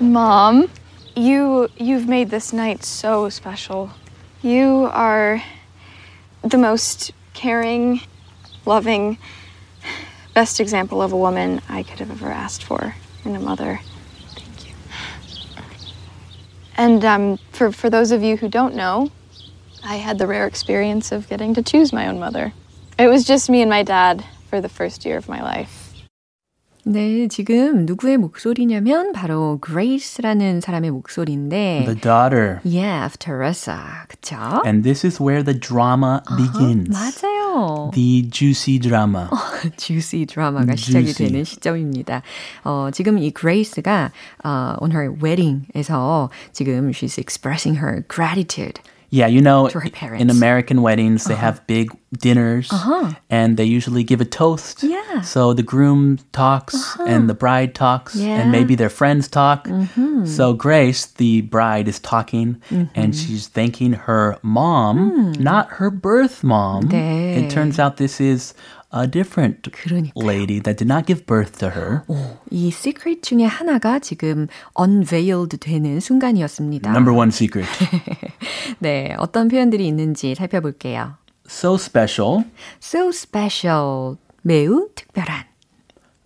Mom, 0.01 0.69
you 1.17 1.69
you've 1.79 2.09
made 2.09 2.31
this 2.31 2.53
night 2.53 2.85
so 2.85 3.29
special. 3.29 3.91
You 4.43 4.91
are 4.93 5.43
the 6.43 6.59
most 6.59 7.13
caring, 7.33 8.01
loving, 8.67 9.19
best 10.35 10.61
example 10.61 11.01
of 11.01 11.13
a 11.13 11.17
woman 11.17 11.61
I 11.69 11.83
could 11.83 12.01
have 12.01 12.11
ever 12.11 12.31
asked 12.31 12.63
for 12.63 12.95
in 13.25 13.37
a 13.37 13.41
mother. 13.41 13.81
Thank 14.35 14.67
you. 14.67 14.75
And 16.77 17.05
um, 17.05 17.39
for, 17.53 17.73
for 17.73 17.89
those 17.89 18.11
of 18.11 18.23
you 18.23 18.37
who 18.37 18.49
don't 18.49 18.75
know, 18.75 19.11
I 19.83 19.97
had 19.97 20.19
the 20.19 20.27
rare 20.27 20.47
experience 20.47 21.13
of 21.13 21.29
getting 21.29 21.55
to 21.55 21.63
choose 21.63 21.93
my 21.93 22.09
own 22.09 22.19
mother. 22.19 22.53
It 22.99 23.09
was 23.09 23.25
just 23.25 23.49
me 23.49 23.61
and 23.61 23.71
my 23.71 23.83
dad 23.83 24.25
for 24.49 24.61
the 24.61 24.69
first 24.69 25.05
year 25.05 25.17
of 25.17 25.29
my 25.29 25.43
life. 25.43 25.78
네, 26.86 27.28
지금 27.28 27.86
누구의 27.86 28.18
목소리냐면 28.18 29.12
바로 29.12 29.60
Grace라는 29.64 30.62
사람의 30.62 30.92
목소리인데 30.92 31.84
The 31.86 32.00
daughter. 32.00 32.60
Yeah, 32.64 33.06
of 33.06 33.20
Teresa. 33.20 33.78
그쵸? 34.08 34.36
And 34.66 34.84
this 34.84 35.06
is 35.06 35.22
where 35.22 35.44
the 35.44 35.54
drama 35.60 36.22
begins. 36.38 36.90
맞아요. 36.90 37.92
The 37.94 38.24
juicy 38.30 38.80
drama. 38.80 39.28
juicy 39.78 40.26
드라마가 40.26 40.76
시작이. 40.76 41.14
되는 41.14 41.44
시점입니다. 41.44 42.24
어, 42.64 42.90
지금 42.94 43.20
이 43.20 43.32
Grace가 43.34 44.12
어, 44.44 44.76
on 44.80 44.92
her 44.92 45.12
wedding에서 45.22 46.30
지금 46.54 46.92
she's 46.92 47.20
expressing 47.20 47.78
her 47.84 48.04
gratitude. 48.08 48.80
Yeah, 49.12 49.26
you 49.28 49.42
know, 49.42 49.68
To 49.70 49.80
her 49.80 49.90
parents. 49.90 50.22
in 50.22 50.30
American 50.30 50.82
weddings, 50.82 51.26
they 51.26 51.36
have 51.36 51.66
big 51.68 51.90
dinners 52.14 52.70
Uh-huh. 52.72 53.14
and 53.30 53.58
they 53.58 53.66
usually 53.66 54.04
give 54.04 54.22
a 54.22 54.26
toast. 54.26 54.84
Yeah. 54.84 55.22
So 55.22 55.54
the 55.54 55.64
groom 55.64 56.20
talks 56.32 56.96
and 57.08 57.28
the 57.30 57.34
bride 57.34 57.74
talks 57.74 58.16
Yeah. 58.16 58.28
Mm-hmm. 58.28 58.42
and 58.42 58.52
maybe 58.52 58.76
their 58.76 58.90
friends 58.90 59.28
talk. 59.28 59.68
So 60.26 60.54
Grace, 60.54 61.06
the 61.06 61.42
bride, 61.42 61.88
is 61.88 62.00
talking 62.00 62.62
and 62.96 63.16
she's 63.16 63.48
thanking 63.48 63.94
her 64.06 64.38
mom, 64.44 65.34
not 65.40 65.68
her 65.82 65.90
birth 65.90 66.44
mom. 66.44 66.84
Mm. 66.84 66.92
네. 66.94 67.38
It 67.38 67.50
turns 67.50 67.80
out 67.80 67.98
this 67.98 68.22
is 68.22 68.54
a 68.94 69.08
different 69.10 69.70
그러니까요. 69.72 70.12
lady 70.26 70.60
that 70.62 70.78
did 70.78 70.88
not 70.92 71.06
give 71.06 71.26
birth 71.26 71.60
to 71.60 71.70
her. 71.70 72.02
이 72.50 72.68
secret 72.70 73.22
중에 73.22 73.46
하나가 73.46 74.00
지금 74.00 74.48
unveiled 74.80 75.58
되는 75.58 76.00
순간이었습니다. 76.00 76.90
Number 76.92 77.16
one 77.16 77.30
secret. 77.30 77.70
네, 78.80 79.14
어떤 79.18 79.48
표현들이 79.48 79.88
있는지 79.88 80.36
살펴볼게요. 80.36 81.16
so 81.48 81.76
special. 81.76 82.46
So 82.82 83.10
special, 83.10 84.18
매우 84.42 84.90
특별한. 84.96 85.49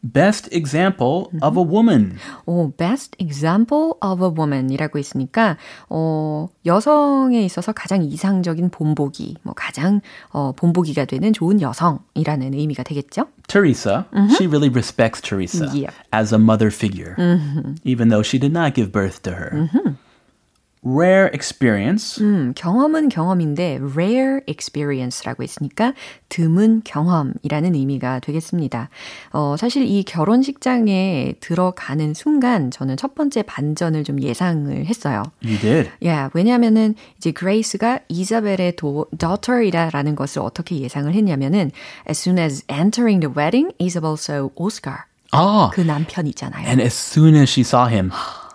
Best 0.03 0.49
example 0.53 1.27
of 1.43 1.59
a 1.59 1.65
woman. 1.65 2.19
오, 2.47 2.71
best 2.71 3.17
example 3.19 3.95
of 4.01 4.23
a 4.25 4.31
woman이라고 4.31 4.97
있으니까 4.97 5.57
어, 5.89 6.49
여성에 6.65 7.43
있어서 7.43 7.73
가장 7.73 8.05
이상적인 8.05 8.71
본보기, 8.71 9.39
뭐 9.43 9.55
가장 9.57 10.01
어, 10.31 10.53
본보기가 10.53 11.05
되는 11.07 11.33
좋은 11.33 11.61
여성이라는 11.61 12.55
의미가 12.55 12.85
되겠죠? 12.85 13.27
Teresa, 13.49 14.05
she 14.37 14.47
really 14.47 14.69
respects 14.71 15.21
Teresa 15.21 15.67
Yep. 15.75 15.93
as 16.13 16.33
a 16.33 16.39
mother 16.39 16.71
figure, 16.71 17.17
even 17.83 18.09
though 18.09 18.23
she 18.23 18.39
did 18.39 18.53
not 18.53 18.75
give 18.75 18.93
birth 18.93 19.21
to 19.23 19.33
her. 19.33 19.69
Rare 20.86 21.30
experience. 21.34 22.22
음, 22.24 22.54
경험은 22.56 23.10
경험인데 23.10 23.80
rare 23.94 24.40
experience라고 24.48 25.44
했으니까 25.44 25.94
드문 26.30 26.82
경험이라는 26.84 27.74
의미가 27.76 28.20
되겠습니다. 28.20 28.90
어, 29.32 29.56
사실 29.58 29.84
이 29.84 30.04
결혼식장에 30.04 31.36
들어가는 31.40 32.14
순간 32.14 32.70
저는 32.70 32.98
첫 32.98 33.16
번째 33.16 33.44
반전을 33.44 34.04
좀 34.04 34.22
예상을 34.22 34.86
했어요. 34.86 35.24
You 35.44 35.58
did. 35.60 35.90
Yeah, 36.02 36.30
왜냐면은 36.34 36.96
이제 37.18 37.32
그레이스가 37.32 38.00
이자벨의 38.10 38.76
도, 38.76 39.08
daughter이라는 39.18 40.16
것을 40.16 40.42
어떻게 40.42 40.80
예상을 40.80 41.14
했냐면은 41.14 41.72
as 42.10 42.20
soon 42.20 42.38
as 42.38 42.64
entering 42.70 43.22
the 43.22 43.34
wedding, 43.34 43.74
Isabel 43.82 44.16
saw 44.18 44.50
Oscar. 44.56 45.06
Ah, 45.32 45.72
그 45.74 45.82
남편이잖아요. 45.82 46.68
and 46.68 46.82
as 46.82 46.94
soon 46.94 47.36
as 47.36 47.50
she 47.50 47.62
saw 47.64 47.88
him, 47.88 48.12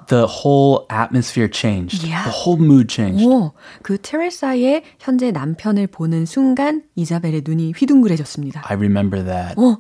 the 0.09 0.27
whole 0.27 0.87
atmosphere 0.91 1.49
changed. 1.49 2.03
Yeah. 2.03 2.25
The 2.25 2.33
whole 2.33 2.57
mood 2.59 2.89
changed. 2.89 3.25
오, 3.25 3.53
그 3.83 3.99
테레사의 4.01 4.83
현재 4.99 5.31
남편을 5.31 5.87
보는 5.89 6.27
순간 6.27 6.83
이자벨의 6.97 7.43
눈이 7.47 7.73
휘둥그레졌습니다. 7.77 8.63
I 8.67 8.77
remember 8.77 9.23
that. 9.25 9.55
어. 9.59 9.77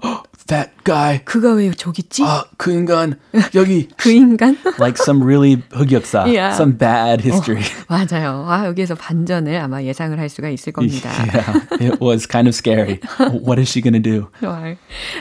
that 0.49 0.70
guy. 0.85 1.18
그가 1.25 1.52
왜 1.54 1.70
저기 1.73 2.00
있지? 2.02 2.23
아, 2.25 2.44
그 2.56 2.73
인간 2.73 3.18
여기. 3.54 3.88
그 3.99 4.11
인간? 4.11 4.56
like 4.80 4.97
some 5.02 5.23
really 5.23 5.62
흑역사, 5.73 6.25
Yeah. 6.25 6.54
some 6.54 6.76
bad 6.78 7.20
history. 7.23 7.62
맞아요. 7.88 8.47
아, 8.49 8.64
여기에서 8.66 8.94
반전을 8.94 9.56
아마 9.61 9.82
예상을 9.82 10.18
할 10.18 10.28
수가 10.30 10.49
있을 10.49 10.73
겁니다. 10.73 11.11
yeah, 11.32 11.61
it 11.92 12.00
was 12.00 12.26
kind 12.26 12.49
of 12.49 12.54
scary. 12.54 13.00
what 13.44 13.58
is 13.61 13.68
she 13.68 13.82
gonna 13.82 14.00
do? 14.02 14.28
좋아요. 14.40 14.76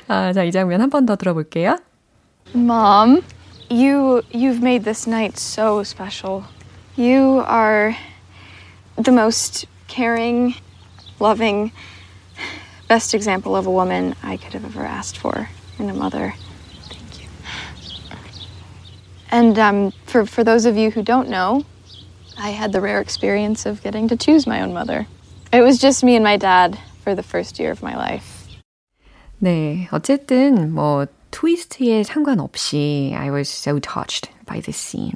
아, 0.07 0.31
자, 0.31 0.43
이 0.43 0.51
장면 0.51 0.79
한 0.81 0.89
번 0.89 1.05
더 1.05 1.15
들어볼게요. 1.17 1.77
Mom, 2.55 3.21
you 3.70 4.22
you've 4.30 4.62
made 4.62 4.84
this 4.84 5.06
night 5.06 5.38
so 5.38 5.82
special. 5.82 6.44
You 6.96 7.42
are 7.46 7.96
the 8.96 9.12
most 9.12 9.66
caring, 9.88 10.54
loving, 11.18 11.72
best 12.88 13.14
example 13.14 13.56
of 13.56 13.66
a 13.66 13.70
woman 13.70 14.14
I 14.22 14.36
could 14.36 14.52
have 14.52 14.64
ever 14.64 14.84
asked 14.84 15.16
for 15.16 15.48
in 15.78 15.88
a 15.88 15.94
mother. 15.94 16.34
Thank 16.88 17.22
you. 17.22 17.28
And 19.30 19.58
um, 19.58 19.92
for 20.06 20.26
for 20.26 20.44
those 20.44 20.66
of 20.66 20.76
you 20.76 20.90
who 20.90 21.02
don't 21.02 21.28
know, 21.28 21.64
I 22.36 22.50
had 22.50 22.72
the 22.72 22.80
rare 22.80 23.00
experience 23.00 23.66
of 23.66 23.82
getting 23.82 24.08
to 24.08 24.16
choose 24.16 24.46
my 24.46 24.60
own 24.60 24.72
mother. 24.72 25.06
It 25.52 25.62
was 25.62 25.78
just 25.78 26.04
me 26.04 26.14
and 26.16 26.24
my 26.24 26.36
dad 26.36 26.78
for 27.02 27.14
the 27.14 27.22
first 27.22 27.58
year 27.58 27.70
of 27.70 27.82
my 27.82 27.96
life. 27.96 28.42
네, 29.42 29.88
어쨌든 29.90 30.72
뭐 30.72 31.06
트위스트에 31.31 32.03
상관없이 32.03 33.13
I 33.17 33.29
was 33.29 33.49
so 33.49 33.79
touched 33.79 34.29
by 34.45 34.61
this 34.61 34.77
scene. 34.77 35.13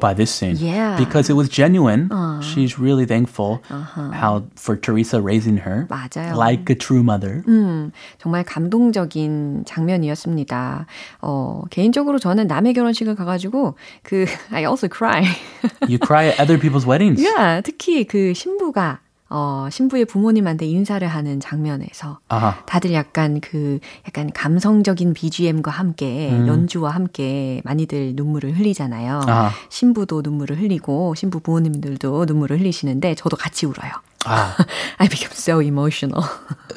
By 0.00 0.12
this 0.14 0.30
scene, 0.34 0.56
Yeah. 0.58 0.96
because 0.98 1.30
it 1.30 1.34
was 1.36 1.48
genuine. 1.48 2.10
She's 2.42 2.78
really 2.80 3.06
thankful 3.06 3.60
how 3.70 4.42
for 4.56 4.74
Teresa 4.76 5.20
raising 5.22 5.58
her 5.58 5.86
맞아요. 5.88 6.34
like 6.36 6.68
a 6.68 6.74
true 6.74 7.00
mother. 7.04 7.44
음, 7.46 7.92
정말 8.18 8.42
감동적인 8.44 9.64
장면이었습니다. 9.66 10.86
어, 11.22 11.62
개인적으로 11.70 12.18
저는 12.18 12.48
남의 12.48 12.74
결혼식을 12.74 13.14
가가지고 13.14 13.76
그 14.02 14.26
I 14.50 14.64
also 14.64 14.88
cry. 14.88 15.22
You 15.88 15.98
cry 16.04 16.26
at 16.26 16.40
other 16.40 16.58
people's 16.58 16.86
weddings. 16.86 17.22
yeah, 17.22 17.62
특히 17.62 18.04
그 18.04 18.34
신부가 18.34 18.98
어, 19.28 19.66
신부의 19.70 20.04
부모님한테 20.04 20.66
인사를 20.66 21.06
하는 21.06 21.40
장면에서 21.40 22.20
아하. 22.28 22.62
다들 22.66 22.92
약간 22.92 23.40
그 23.40 23.80
약간 24.06 24.30
감성적인 24.32 25.14
BGM과 25.14 25.70
함께 25.70 26.30
연주와 26.46 26.90
함께 26.90 27.60
많이들 27.64 28.12
눈물을 28.14 28.56
흘리잖아요. 28.56 29.22
아하. 29.26 29.50
신부도 29.68 30.22
눈물을 30.22 30.60
흘리고 30.60 31.14
신부 31.16 31.40
부모님들도 31.40 32.24
눈물을 32.26 32.60
흘리시는데 32.60 33.14
저도 33.16 33.36
같이 33.36 33.66
울어요. 33.66 33.90
Ah, 34.28 34.56
I 34.98 35.08
became 35.08 35.30
so 35.32 35.60
emotional. 35.62 36.24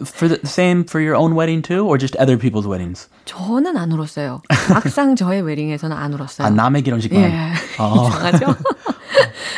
for 0.05 0.29
the 0.29 0.39
same 0.45 0.83
for 0.83 1.01
your 1.01 1.15
own 1.17 1.33
wedding 1.33 1.63
too, 1.63 1.83
or 1.83 1.97
just 1.97 2.15
other 2.21 2.37
people's 2.37 2.67
weddings? 2.67 3.09
저는 3.25 3.75
안 3.75 3.91
울었어요. 3.91 4.41
막상 4.69 5.15
저의 5.15 5.41
웨딩에서는 5.45 5.95
안 5.97 6.13
울었어요. 6.13 6.45
아, 6.45 6.49
남의 6.51 6.83
결혼식만. 6.83 7.23
예. 7.23 7.51
어. 7.79 8.05
이상하죠? 8.09 8.55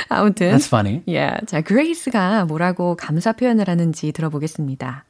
아무튼. 0.10 0.52
That's 0.52 0.68
funny. 0.68 1.04
Yeah. 1.08 1.46
자, 1.46 1.62
그레이스가 1.62 2.46
뭐라고 2.46 2.96
감사 2.96 3.34
표현을 3.34 3.68
하는지 3.68 4.12
들어보겠습니다. 4.12 5.06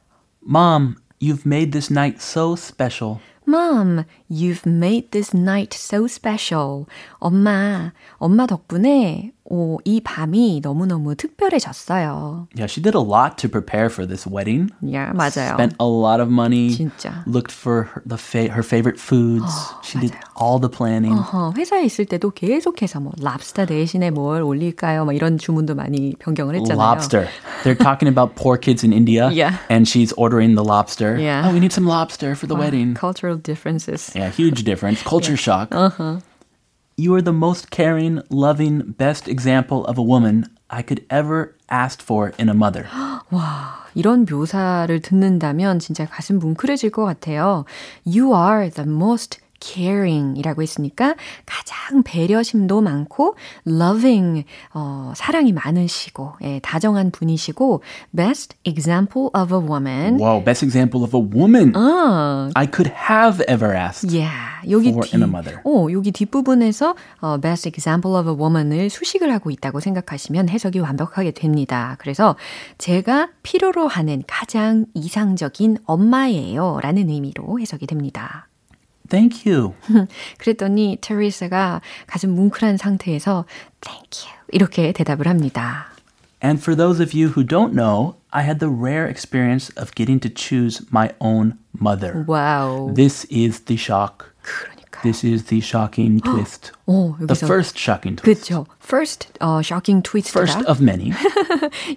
Mom, 0.46 0.96
you've 1.20 1.46
made 1.46 1.70
this 1.72 1.92
night 1.92 2.18
so 2.20 2.54
special. 2.56 3.18
Mom, 3.46 4.04
you've 4.30 4.66
made 4.66 5.10
this 5.10 5.36
night 5.36 5.76
so 5.76 6.04
special. 6.06 6.86
엄마, 7.18 7.92
엄마 8.18 8.46
덕분에 8.46 9.32
오, 9.49 9.79
이 9.85 10.01
밤이 10.01 10.59
너무너무 10.61 11.15
특별해졌어요. 11.15 12.47
Yeah, 12.55 12.67
she 12.67 12.81
did 12.81 12.95
a 12.95 13.01
lot 13.01 13.37
to 13.37 13.47
prepare 13.49 13.87
for 13.89 14.05
this 14.05 14.27
wedding. 14.27 14.69
Yeah, 14.81 15.13
맞아요. 15.15 15.53
Spent 15.55 15.75
a 15.79 15.85
lot 15.87 16.19
of 16.19 16.29
money. 16.29 16.69
진짜. 16.75 17.23
Looked 17.25 17.51
for 17.51 17.83
her, 17.93 18.01
the 18.05 18.17
fa- 18.17 18.51
her 18.51 18.63
favorite 18.63 18.99
foods. 18.99 19.47
she 19.83 19.99
did 19.99 20.13
all 20.35 20.59
the 20.59 20.69
planning. 20.69 21.15
어허, 21.15 21.53
회사에 21.57 21.85
있을 21.85 22.05
때도 22.05 22.31
계속해서 22.31 22.99
뭐 22.99 23.13
랍스터 23.21 23.65
대신에 23.65 24.11
뭘 24.11 24.41
올릴까요? 24.41 25.05
막 25.05 25.15
이런 25.15 25.37
주문도 25.37 25.75
많이 25.75 26.13
변경을 26.19 26.55
했잖아요. 26.55 26.77
Lobster. 26.77 27.27
They're 27.63 27.75
talking 27.77 28.09
about 28.09 28.35
poor 28.35 28.57
kids 28.57 28.83
in 28.83 28.91
India. 28.91 29.29
Yeah. 29.31 29.57
And 29.69 29.87
she's 29.87 30.11
ordering 30.17 30.55
the 30.55 30.63
lobster. 30.63 31.17
Yeah. 31.17 31.47
Oh, 31.47 31.53
we 31.53 31.59
need 31.59 31.71
some 31.71 31.87
lobster 31.87 32.35
for 32.35 32.47
the 32.47 32.55
wedding. 32.55 32.95
Cultural 32.95 33.37
differences. 33.37 34.11
Yeah, 34.13 34.29
huge 34.29 34.63
difference. 34.63 35.01
Culture 35.03 35.37
shock. 35.37 35.69
Uh-huh. 35.73 36.19
You 36.97 37.13
are 37.15 37.21
the 37.21 37.31
most 37.31 37.69
caring, 37.69 38.21
loving, 38.29 38.95
best 38.97 39.27
example 39.27 39.85
of 39.85 39.99
a 39.99 40.01
woman 40.01 40.45
I 40.69 40.81
could 40.81 41.05
ever 41.09 41.55
ask 41.69 42.01
for 42.01 42.33
in 42.39 42.49
a 42.49 42.53
mother. 42.53 42.87
이런 43.93 44.25
묘사를 44.29 44.99
듣는다면 45.01 45.79
진짜 45.79 46.05
가슴 46.05 46.39
뭉클해질 46.39 46.91
것 46.91 47.05
같아요. 47.05 47.65
You 48.05 48.33
are 48.33 48.69
the 48.69 48.87
most 48.89 49.39
caring이라고 49.62 50.62
했으니까 50.62 51.14
가장 51.46 52.02
배려심도 52.02 52.80
많고 52.80 53.36
loving 53.66 54.44
어, 54.74 55.12
사랑이 55.14 55.52
많으시고 55.52 56.32
예, 56.42 56.58
다정한 56.60 57.10
분이시고 57.10 57.82
best 58.14 58.56
example 58.64 59.30
of 59.34 59.54
a 59.54 59.60
woman. 59.60 60.18
Wow, 60.18 60.42
best 60.44 60.64
example 60.64 61.04
of 61.04 61.16
a 61.16 61.22
woman 61.22 61.72
아, 61.74 62.50
I 62.54 62.66
could 62.66 62.92
have 63.08 63.42
ever 63.48 63.74
asked. 63.74 64.12
yeah. 64.12 64.52
여기 64.68 64.90
For 64.90 65.06
뒤, 65.06 65.16
in 65.16 65.22
a 65.22 65.28
mother. 65.28 65.60
어, 65.64 65.88
여기 65.92 66.12
뒷부분에서 66.12 66.94
어, 67.20 67.38
best 67.38 67.68
example 67.68 68.18
of 68.18 68.28
a 68.28 68.36
woman을 68.36 68.90
수식을 68.90 69.32
하고 69.32 69.50
있다고 69.50 69.80
생각하시면 69.80 70.48
해석이 70.48 70.78
완벽하게 70.78 71.32
됩니다. 71.32 71.96
그래서 71.98 72.36
제가 72.78 73.28
필요로 73.42 73.88
하는 73.88 74.22
가장 74.26 74.86
이상적인 74.94 75.78
엄마예요 75.84 76.78
라는 76.82 77.08
의미로 77.08 77.58
해석이 77.60 77.86
됩니다. 77.86 78.48
Thank 79.09 79.49
you. 79.49 79.73
그랬더니 80.37 80.97
테리사가 81.01 81.81
가슴 82.07 82.31
뭉클한 82.31 82.77
상태에서 82.77 83.45
thank 83.81 84.27
you 84.27 84.37
이렇게 84.51 84.91
대답을 84.91 85.27
합니다. 85.27 85.87
And 86.43 86.61
for 86.61 86.75
those 86.75 87.01
of 87.01 87.17
you 87.17 87.29
who 87.29 87.43
don't 87.43 87.73
know, 87.73 88.15
I 88.31 88.43
had 88.43 88.59
the 88.59 88.71
rare 88.71 89.07
experience 89.09 89.71
of 89.75 89.95
getting 89.95 90.19
to 90.19 90.29
choose 90.29 90.85
my 90.91 91.09
own 91.19 91.57
mother. 91.79 92.25
와우. 92.27 92.93
This 92.93 93.25
is 93.31 93.61
the 93.65 93.77
shock. 93.77 94.33
그러니까. 94.43 94.70
This 95.02 95.24
is 95.26 95.44
the 95.44 95.60
shocking 95.60 96.20
twist. 96.22 96.70
어, 96.86 97.16
The 97.18 97.34
first 97.36 97.78
shocking 97.78 98.16
twist. 98.16 98.22
그렇죠. 98.22 98.66
First 98.82 99.28
어, 99.40 99.60
shocking 99.62 100.02
twist다. 100.02 100.40
First 100.40 100.70
of 100.70 100.82
many. 100.82 101.10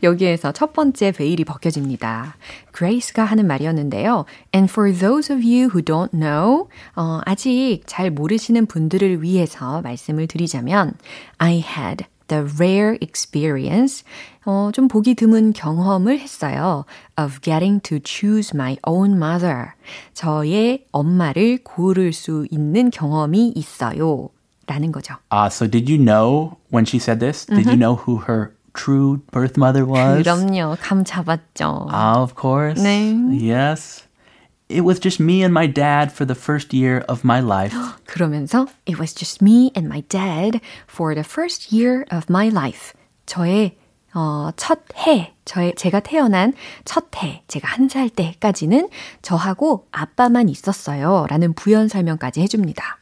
여기에서 0.04 0.52
첫 0.52 0.74
번째 0.74 1.12
베일이 1.12 1.44
벗겨집니다. 1.44 2.36
그레이스가 2.72 3.24
하는 3.24 3.48
말이었는데요. 3.48 4.26
And 4.54 4.72
for 4.72 4.92
those 4.92 5.32
of 5.34 5.44
you 5.46 5.70
who 5.70 5.82
don't 5.82 6.12
know, 6.12 6.68
어, 6.96 7.22
아직 7.26 7.82
잘 7.86 8.10
모르시는 8.12 8.66
분들을 8.66 9.22
위해서 9.22 9.82
말씀을 9.82 10.28
드리자면, 10.28 10.94
I 11.38 11.64
had 11.66 12.06
the 12.29 12.45
rare 12.59 12.97
experience, 13.03 14.05
어, 14.47 14.71
좀 14.73 14.89
보기 14.89 15.15
드문 15.15 15.53
경험을 15.53 16.19
했어요. 16.19 16.85
of 17.19 17.41
getting 17.43 17.81
to 17.83 17.99
choose 18.03 18.53
my 18.55 18.77
own 18.87 19.17
mother. 19.17 19.75
저의 20.15 20.87
엄마를 20.93 21.59
고를 21.65 22.13
수 22.13 22.47
있는 22.51 22.91
경험이 22.91 23.53
있어요. 23.57 24.31
라는 24.67 24.93
거죠. 24.93 25.17
Ah, 25.31 25.49
so 25.49 25.67
did 25.67 25.91
you 25.91 25.99
know 25.99 26.57
when 26.71 26.87
she 26.87 26.99
said 27.01 27.19
this? 27.19 27.45
Did 27.47 27.67
you 27.67 27.77
know 27.77 27.97
who 27.97 28.23
her 28.29 28.55
true 28.73 29.21
birth 29.33 29.59
mother 29.59 29.85
was? 29.85 30.23
그럼요. 30.23 30.77
감 30.81 31.03
잡았죠. 31.05 31.89
Ah, 31.91 32.23
of 32.23 32.35
course. 32.37 32.81
네. 32.81 33.13
Yes. 33.35 34.04
It 34.68 34.82
was 34.84 35.00
just 35.00 35.22
me 35.22 35.44
and 35.44 35.54
my 35.54 35.68
dad 35.72 36.12
for 36.12 36.26
the 36.26 36.34
first 36.36 36.74
year 36.76 37.04
of 37.08 37.22
my 37.24 37.40
life. 37.40 37.76
그러면서 38.08 38.68
It 38.88 38.98
was 39.00 39.14
just 39.14 39.44
me 39.44 39.72
and 39.76 39.88
my 39.88 40.02
dad 40.10 40.60
for 40.90 41.14
the 41.14 41.24
first 41.24 41.76
year 41.76 42.04
of 42.12 42.26
my 42.30 42.48
life. 42.50 42.94
저의 43.28 43.78
어, 44.16 44.50
첫 44.56 44.80
해, 45.06 45.34
저의 45.44 45.76
제가 45.76 46.00
태어난 46.00 46.54
첫 46.86 47.06
해, 47.22 47.44
제가 47.48 47.68
한 47.68 47.90
살 47.90 48.10
때까지는 48.10 48.90
저하고 49.22 49.88
아빠만 49.92 50.48
있었어요. 50.50 51.26
라는 51.30 51.54
부연 51.54 51.88
설명까지 51.90 52.42
해줍니다. 52.42 52.98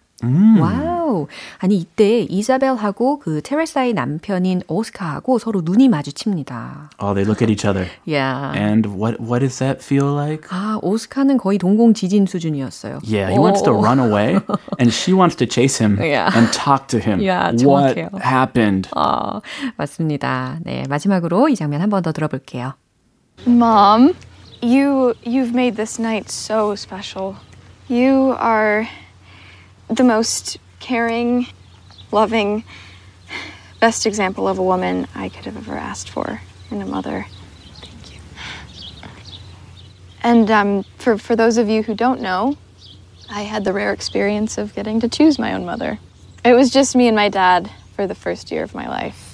와우. 0.61 1.29
아니, 1.59 1.77
이때 1.77 2.23
이사벨하고 2.23 3.21
그 3.21 3.41
테레사의 3.41 3.95
남편인 3.95 4.63
오스카하고 4.67 5.39
서로 5.39 5.61
눈이 5.65 5.89
마주칩니다. 5.89 6.91
Oh, 7.01 7.15
they 7.15 7.25
look 7.25 7.41
at 7.41 7.49
each 7.51 7.65
other. 7.65 7.89
Yeah. 8.05 8.53
And 8.59 8.89
what 8.99 9.21
what 9.21 9.41
does 9.41 9.59
that 9.61 9.81
feel 9.81 10.13
like? 10.13 10.49
아, 10.51 10.79
오스카는 10.83 11.37
거의 11.39 11.59
동공 11.59 11.95
지진 11.95 12.27
수준이었어요. 12.27 12.99
Yeah, 13.05 13.31
he 13.31 13.39
wants 13.39 13.63
to 13.63 13.73
오. 13.73 13.81
run 13.81 14.01
away 14.01 14.41
and 14.81 14.93
she 14.93 15.15
wants 15.15 15.37
to 15.37 15.47
chase 15.47 15.79
him 15.79 15.99
Yeah. 16.03 16.31
and 16.37 16.51
talk 16.53 16.89
to 16.89 16.99
him. 16.99 17.21
Yeah, 17.21 17.53
what 17.65 17.95
정확해요. 17.95 18.11
happened? 18.21 18.91
어, 18.97 19.41
맞습니다. 19.77 20.59
네, 20.65 20.83
마지막으로 20.89 21.49
이 21.49 21.55
장면 21.55 21.81
한 21.81 21.91
번 21.91 22.03
더 22.03 22.11
들어볼게요. 22.13 22.75
Mom, 23.47 24.15
you 24.61 25.15
you've 25.25 25.55
made 25.55 25.77
this 25.77 26.01
night 26.01 26.29
so 26.29 26.73
special. 26.75 27.37
You 27.89 28.35
are 28.43 28.89
the 29.89 30.05
most 30.05 30.59
caring, 30.81 31.47
loving, 32.13 32.65
best 33.81 34.07
example 34.07 34.49
of 34.49 34.59
a 34.59 34.63
woman 34.63 35.07
I 35.15 35.29
could 35.29 35.45
have 35.45 35.57
ever 35.57 35.77
asked 35.77 36.11
for 36.11 36.41
in 36.71 36.83
a 36.83 36.87
mother. 36.87 37.27
Thank 37.81 38.15
you. 38.15 38.21
And 40.23 40.51
um, 40.51 40.85
for 40.99 41.19
for 41.19 41.37
those 41.37 41.59
of 41.59 41.69
you 41.69 41.83
who 41.83 41.95
don't 41.95 42.21
know, 42.21 42.57
I 43.31 43.43
had 43.43 43.65
the 43.65 43.73
rare 43.73 43.93
experience 43.93 44.59
of 44.59 44.75
getting 44.75 45.01
to 45.01 45.09
choose 45.09 45.39
my 45.39 45.53
own 45.55 45.65
mother. 45.65 45.99
It 46.45 46.55
was 46.55 46.71
just 46.71 46.97
me 46.97 47.09
and 47.09 47.17
my 47.17 47.29
dad 47.29 47.71
for 47.95 48.07
the 48.07 48.15
first 48.15 48.51
year 48.51 48.63
of 48.63 48.75
my 48.75 48.89
life. 48.89 49.25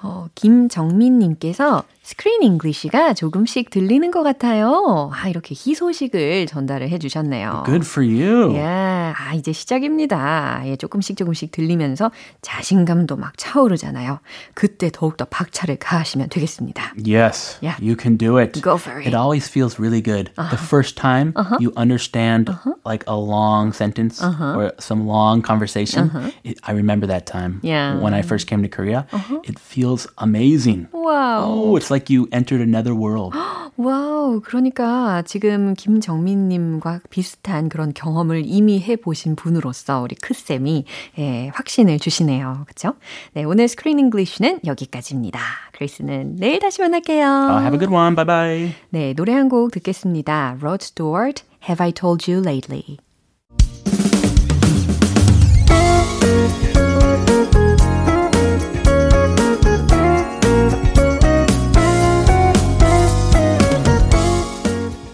어, 0.00 0.28
김정민님께서 0.34 1.84
스크린 2.05 2.43
잉글리시가 2.43 3.13
조금씩 3.13 3.69
들리는 3.69 4.11
것 4.11 4.23
같아요. 4.23 5.09
아, 5.13 5.29
이렇게 5.29 5.55
희소식을 5.55 6.47
전달을 6.47 6.89
해주셨네요. 6.89 7.63
Good 7.65 7.87
for 7.87 8.05
you. 8.05 8.53
예, 8.55 8.61
아, 8.61 9.33
이제 9.35 9.53
시작입니다. 9.53 10.63
예, 10.65 10.75
조금씩 10.75 11.15
조금씩 11.15 11.51
들리면서 11.51 12.11
자신감도 12.41 13.15
막 13.15 13.37
차오르잖아요. 13.37 14.19
그때 14.53 14.89
더욱더 14.91 15.23
박차를 15.23 15.77
가하시면 15.77 16.27
되겠습니다. 16.27 16.91
Yes, 16.97 17.57
Yeah. 17.63 17.79
you 17.81 17.95
can 17.97 18.17
do 18.17 18.37
it. 18.37 18.59
Go 18.61 18.75
for 18.75 18.99
it. 18.99 19.07
It 19.07 19.15
always 19.15 19.49
feels 19.49 19.79
really 19.79 20.03
good. 20.03 20.29
The 20.35 20.59
first 20.59 20.97
time 20.97 21.33
you 21.61 21.71
understand 21.77 22.51
like 22.85 23.05
a 23.07 23.15
long 23.15 23.71
sentence 23.73 24.19
or 24.21 24.73
some 24.77 25.07
long 25.07 25.41
conversation. 25.41 26.11
It, 26.43 26.59
I 26.67 26.73
remember 26.73 27.07
that 27.07 27.25
time 27.25 27.61
Yeah. 27.63 27.95
when 28.03 28.13
I 28.13 28.23
first 28.23 28.45
came 28.49 28.61
to 28.61 28.67
Korea. 28.67 29.07
It 29.47 29.55
feels 29.57 30.05
amazing. 30.17 30.87
와우. 30.91 31.71
Oh, 31.71 31.77
it's 31.77 31.92
like 31.93 32.09
you 32.13 32.27
entered 32.33 32.61
another 32.61 32.95
world. 32.97 33.35
Wow, 33.77 34.41
그러니까 34.41 35.23
지금 35.23 35.73
김정민님과 35.73 37.01
비슷한 37.09 37.69
그런 37.69 37.93
경험을 37.93 38.43
이미 38.45 38.79
해보신 38.79 39.35
분으로서 39.35 40.01
우리 40.01 40.15
크쌤이 40.15 40.85
예, 41.19 41.47
확신을 41.53 41.99
주시네요. 41.99 42.65
그쵸? 42.67 42.93
네, 43.33 43.43
오늘 43.43 43.67
Screen 43.67 43.99
English는 43.99 44.61
여기까지입니다. 44.65 45.39
그레이스는 45.73 46.35
내일 46.37 46.59
다시 46.59 46.81
만날게요. 46.81 47.25
Uh, 47.25 47.61
have 47.61 47.73
a 47.73 47.79
good 47.79 47.91
one. 47.93 48.15
Bye 48.15 48.25
bye. 48.25 48.75
네, 48.89 49.13
노래 49.13 49.33
한 49.33 49.49
곡 49.49 49.71
듣겠습니다. 49.71 50.57
Rod 50.61 50.83
Stewart, 50.83 51.43
Have 51.67 51.83
I 51.83 51.91
Told 51.91 52.31
You 52.31 52.41
Lately? 52.41 52.97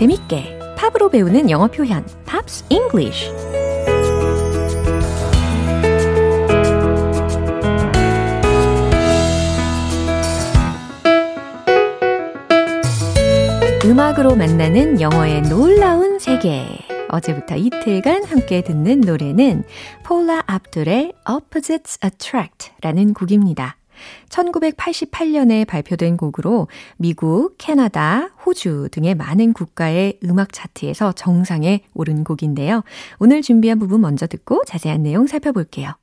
재밌게 0.00 0.58
팝으로 0.78 1.10
배우는 1.10 1.50
영어 1.50 1.66
표현 1.66 2.06
Pops 2.24 2.64
English 2.70 3.30
음악으로 13.84 14.36
만나는 14.36 15.02
영어의 15.02 15.42
놀라운 15.42 16.18
세계 16.18 16.64
어제부터 17.10 17.56
이틀간 17.56 18.24
함께 18.24 18.62
듣는 18.62 19.02
노래는 19.02 19.64
폴라 20.06 20.44
압둘의 20.46 21.12
Opposites 21.28 21.98
Attract 22.02 22.72
라는 22.80 23.12
곡입니다. 23.12 23.79
1988년에 24.28 25.66
발표된 25.66 26.16
곡으로 26.16 26.68
미국, 26.96 27.56
캐나다, 27.58 28.30
호주 28.44 28.88
등의 28.92 29.14
많은 29.14 29.52
국가의 29.52 30.18
음악 30.24 30.52
차트에서 30.52 31.12
정상에 31.12 31.84
오른 31.94 32.24
곡인데요. 32.24 32.82
오늘 33.18 33.42
준비한 33.42 33.78
부분 33.78 34.00
먼저 34.00 34.26
듣고 34.26 34.62
자세한 34.66 35.02
내용 35.02 35.26
살펴볼게요. 35.26 35.94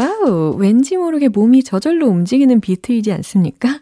Wow, 0.00 0.56
왠지 0.56 0.96
모르게 0.96 1.28
몸이 1.28 1.62
저절로 1.62 2.06
움직이는 2.08 2.62
비트이지 2.62 3.12
않습니까? 3.12 3.80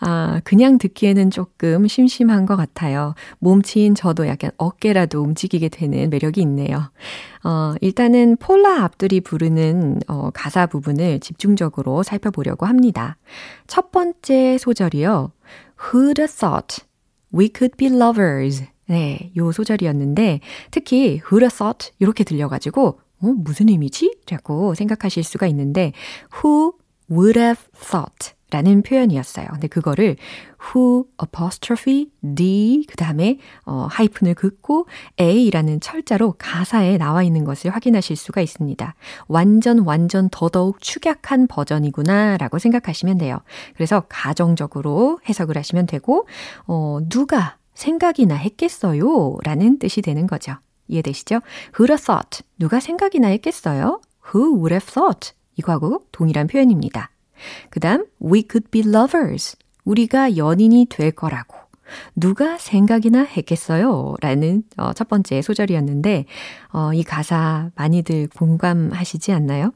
아, 0.00 0.40
그냥 0.42 0.78
듣기에는 0.78 1.30
조금 1.30 1.86
심심한 1.86 2.44
것 2.44 2.56
같아요. 2.56 3.14
몸치인 3.38 3.94
저도 3.94 4.26
약간 4.26 4.50
어깨라도 4.56 5.22
움직이게 5.22 5.68
되는 5.68 6.10
매력이 6.10 6.40
있네요. 6.40 6.90
어, 7.44 7.74
일단은 7.80 8.36
폴라 8.38 8.82
압둘이 8.82 9.20
부르는 9.20 10.00
어, 10.08 10.30
가사 10.34 10.66
부분을 10.66 11.20
집중적으로 11.20 12.02
살펴보려고 12.02 12.66
합니다. 12.66 13.16
첫 13.68 13.92
번째 13.92 14.58
소절이요. 14.58 15.30
Who'd 15.92 16.18
have 16.18 16.34
thought 16.34 16.84
we 17.32 17.48
could 17.56 17.76
be 17.76 17.86
lovers? 17.86 18.64
네, 18.86 19.30
요 19.36 19.52
소절이었는데 19.52 20.40
특히 20.72 21.20
who'd 21.26 21.42
have 21.42 21.56
thought 21.56 21.92
이렇게 22.00 22.24
들려가지고 22.24 22.98
어, 23.22 23.26
무슨 23.26 23.68
의미지? 23.68 24.14
라고 24.30 24.74
생각하실 24.74 25.24
수가 25.24 25.46
있는데 25.48 25.92
who 26.42 26.72
would 27.10 27.38
have 27.38 27.62
thought 27.74 28.34
라는 28.50 28.82
표현이었어요. 28.82 29.46
근데 29.52 29.68
그거를 29.68 30.16
who 30.74 31.06
apostrophe 31.22 32.10
d 32.34 32.84
그 32.88 32.96
다음에 32.96 33.38
어, 33.64 33.86
하이픈을 33.88 34.34
긋고 34.34 34.86
a라는 35.20 35.80
철자로 35.80 36.34
가사에 36.36 36.98
나와 36.98 37.22
있는 37.22 37.44
것을 37.44 37.70
확인하실 37.70 38.16
수가 38.16 38.40
있습니다. 38.40 38.94
완전 39.28 39.78
완전 39.80 40.28
더더욱 40.30 40.80
축약한 40.80 41.46
버전이구나라고 41.46 42.58
생각하시면 42.58 43.18
돼요. 43.18 43.38
그래서 43.74 44.04
가정적으로 44.08 45.20
해석을 45.28 45.56
하시면 45.56 45.86
되고 45.86 46.26
어, 46.66 46.98
누가 47.08 47.56
생각이나 47.74 48.34
했겠어요? 48.34 49.36
라는 49.44 49.78
뜻이 49.78 50.02
되는 50.02 50.26
거죠. 50.26 50.56
이해되시죠? 50.90 51.40
Who'd 51.74 51.90
have 51.90 52.04
thought? 52.04 52.42
누가 52.58 52.80
생각이나 52.80 53.28
했겠어요? 53.28 54.00
Who 54.34 54.54
would 54.56 54.74
have 54.74 54.86
thought? 54.86 55.32
이거하고 55.56 56.04
동일한 56.12 56.46
표현입니다. 56.46 57.10
그 57.70 57.80
다음, 57.80 58.06
we 58.22 58.44
could 58.50 58.68
be 58.70 58.82
lovers. 58.86 59.56
우리가 59.84 60.36
연인이 60.36 60.86
될 60.88 61.10
거라고. 61.10 61.59
누가 62.14 62.58
생각이나 62.58 63.22
했겠어요? 63.22 64.14
라는 64.20 64.62
어, 64.76 64.92
첫 64.92 65.08
번째 65.08 65.42
소절이었는데, 65.42 66.24
어, 66.72 66.92
이 66.92 67.02
가사 67.02 67.70
많이들 67.74 68.28
공감하시지 68.36 69.32
않나요? 69.32 69.72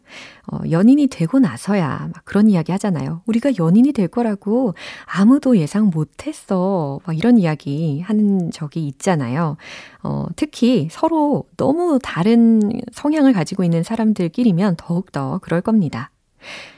어, 0.47 0.59
연인이 0.71 1.07
되고 1.07 1.39
나서야 1.39 2.11
막 2.13 2.25
그런 2.25 2.49
이야기 2.49 2.73
하잖아요. 2.73 3.23
우리가 3.27 3.53
연인이 3.59 3.93
될 3.93 4.09
거라고 4.09 4.75
아무도 5.07 5.57
예상 5.57 5.91
못 5.91 6.27
했어. 6.27 7.01
막 7.07 7.17
이런 7.17 7.39
이야기 7.39 8.01
하는 8.01 8.51
적이 8.51 8.87
있잖아요. 8.89 9.57
어, 10.03 10.27
특히 10.37 10.89
서로 10.91 11.45
너무 11.57 11.99
다른 12.03 12.61
성향을 12.93 13.33
가지고 13.33 13.65
있는 13.65 13.83
사람들끼리면 13.83 14.77
더욱더 14.77 15.39
그럴 15.43 15.61
겁니다. 15.61 16.11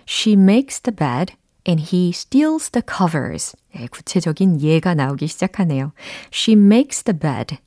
She 0.08 0.34
makes 0.40 0.80
the 0.80 0.94
bed 0.94 1.34
and 1.66 1.82
he 1.82 2.10
steals 2.10 2.70
the 2.70 2.82
covers. 2.86 3.56
네, 3.74 3.86
구체적인 3.88 4.60
예가 4.60 4.94
나오기 4.94 5.26
시작하네요. 5.26 5.92
She 6.32 6.58
makes 6.58 7.02
the 7.02 7.18
bed. 7.18 7.58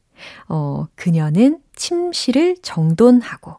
어, 0.48 0.88
그녀는 0.96 1.60
침실을 1.76 2.58
정돈하고 2.62 3.58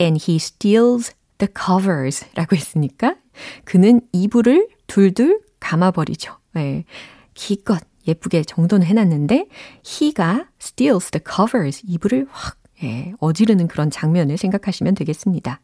and 0.00 0.22
he 0.28 0.36
steals 0.36 1.14
the 1.38 1.50
covers 1.52 2.26
라고 2.34 2.56
했으니까 2.56 3.16
그는 3.64 4.00
이불을 4.12 4.68
둘둘 4.86 5.40
감아버리죠. 5.60 6.36
네, 6.52 6.84
기껏 7.32 7.80
예쁘게 8.06 8.42
정돈을 8.42 8.86
해놨는데 8.86 9.48
he가 9.86 10.46
steals 10.60 11.10
the 11.10 11.22
covers 11.24 11.82
이불을 11.86 12.26
확 12.30 12.58
예, 12.82 13.14
어지르는 13.18 13.68
그런 13.68 13.90
장면을 13.90 14.36
생각하시면 14.36 14.94
되겠습니다. 14.94 15.60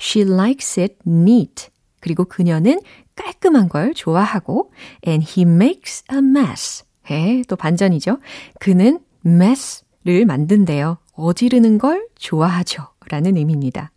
She 0.00 0.28
likes 0.28 0.80
it 0.80 0.96
neat. 1.06 1.68
그리고 2.06 2.24
그녀는 2.24 2.80
깔끔한 3.16 3.68
걸 3.68 3.92
좋아하고 3.92 4.70
and 5.04 5.26
he 5.28 5.42
makes 5.42 6.04
a 6.12 6.18
mess. 6.18 6.84
예, 7.10 7.42
또 7.48 7.56
반전이죠. 7.56 8.18
그는 8.60 9.00
mess를 9.26 10.24
만든대요. 10.24 10.98
어지르는 11.14 11.78
걸 11.78 12.06
좋아하죠. 12.16 12.86
라는 13.08 13.36
의미입니다. 13.36 13.90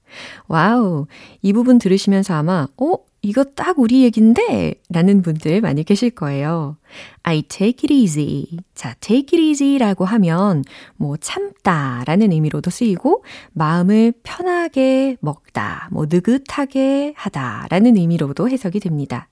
Wow. 0.47 1.05
이 1.43 1.53
부분 1.53 1.77
들으시면서 1.77 2.33
아마, 2.33 2.67
어? 2.77 2.95
이거 3.21 3.43
딱 3.43 3.79
우리 3.79 4.03
얘긴데? 4.03 4.75
라는 4.89 5.21
분들 5.21 5.61
많이 5.61 5.83
계실 5.83 6.09
거예요. 6.09 6.77
I 7.23 7.41
take 7.43 7.85
it 7.85 7.93
easy. 7.93 8.45
자, 8.73 8.95
take 9.01 9.37
it 9.37 9.41
easy 9.41 9.77
라고 9.77 10.05
하면 10.05 10.63
뭐 10.95 11.17
참다 11.17 12.03
라는 12.07 12.31
의미로도 12.31 12.69
쓰이고 12.69 13.23
마음을 13.51 14.13
편하게 14.23 15.17
먹다, 15.19 15.89
뭐 15.91 16.05
느긋하게 16.09 17.13
하다 17.15 17.67
라는 17.69 17.97
의미로도 17.97 18.49
해석이 18.49 18.79
됩니다. 18.79 19.27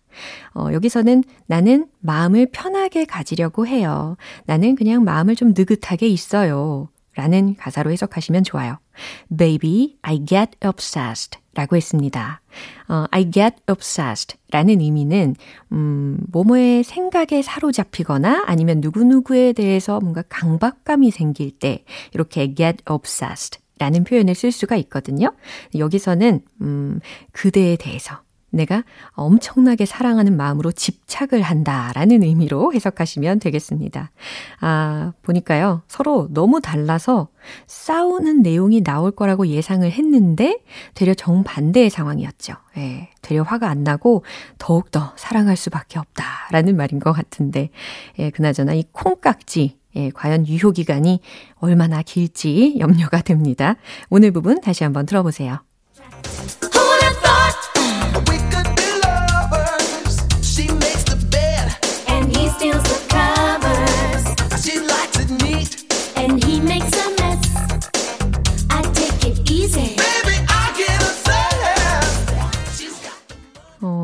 어, 0.54 0.69
여기서는 0.73 1.23
나는 1.45 1.88
마음을 2.00 2.47
편하게 2.52 3.06
가지려고 3.06 3.67
해요. 3.67 4.17
나는 4.45 4.76
그냥 4.76 5.04
마음을 5.04 5.36
좀 5.36 5.54
느긋하게 5.56 6.08
있어요. 6.08 6.89
라는 7.15 7.56
가사로 7.56 7.91
해석하시면 7.91 8.43
좋아요. 8.43 8.78
Baby, 9.36 9.97
I 10.04 10.23
get 10.23 10.52
obsessed 10.63 11.39
라고 11.58 11.76
했습니다. 11.76 12.39
어, 12.88 13.06
I 13.10 13.32
get 13.32 13.56
obsessed 13.67 14.38
라는 14.52 14.80
의미는, 14.80 15.36
음, 15.72 16.20
뭐뭐의 16.32 16.84
생각에 16.84 17.41
사로잡히거나 17.41 18.43
아니면 18.46 18.80
누구누구에 18.80 19.54
대해서 19.54 20.00
뭔가 20.00 20.22
강박감이 20.30 21.10
생길 21.10 21.50
때 21.50 21.84
이렇게 22.13 22.54
get 22.54 22.84
obsessed 22.89 23.60
라는 23.80 24.04
표현을 24.04 24.36
쓸 24.36 24.52
수가 24.52 24.76
있거든요. 24.76 25.34
여기서는, 25.76 26.41
음, 26.62 27.00
그대에 27.32 27.76
대해서 27.76 28.22
내가 28.49 28.83
엄청나게 29.12 29.86
사랑하는 29.86 30.38
마음으로 30.38 30.71
집착을 30.71 31.41
한다라는 31.41 32.23
의미로 32.23 32.73
해석하시면 32.73 33.39
되겠습니다. 33.39 34.12
아, 34.62 35.13
보니까요. 35.21 35.81
서로 35.88 36.27
너무 36.31 36.62
달라서 36.62 37.27
싸우는 37.67 38.41
내용이 38.41 38.83
나올 38.83 39.12
거라고 39.12 39.47
예상을 39.47 39.89
했는데 39.89 40.60
되려 40.93 41.13
정반대의 41.13 41.89
상황이었죠. 41.89 42.53
예, 42.77 43.10
되려 43.21 43.43
화가 43.43 43.69
안 43.69 43.83
나고 43.83 44.23
더욱더 44.57 45.13
사랑할 45.17 45.57
수밖에 45.57 45.99
없다라는 45.99 46.77
말인 46.77 46.99
것 46.99 47.12
같은데, 47.12 47.69
예, 48.19 48.29
그나저나 48.29 48.73
이 48.73 48.86
콩깍지, 48.91 49.77
예, 49.95 50.10
과연 50.12 50.47
유효 50.47 50.71
기간이 50.71 51.21
얼마나 51.55 52.01
길지 52.01 52.75
염려가 52.79 53.21
됩니다. 53.21 53.75
오늘 54.10 54.31
부분 54.31 54.62
다시 54.62 54.83
한번 54.83 55.05
들어보세요. 55.05 55.60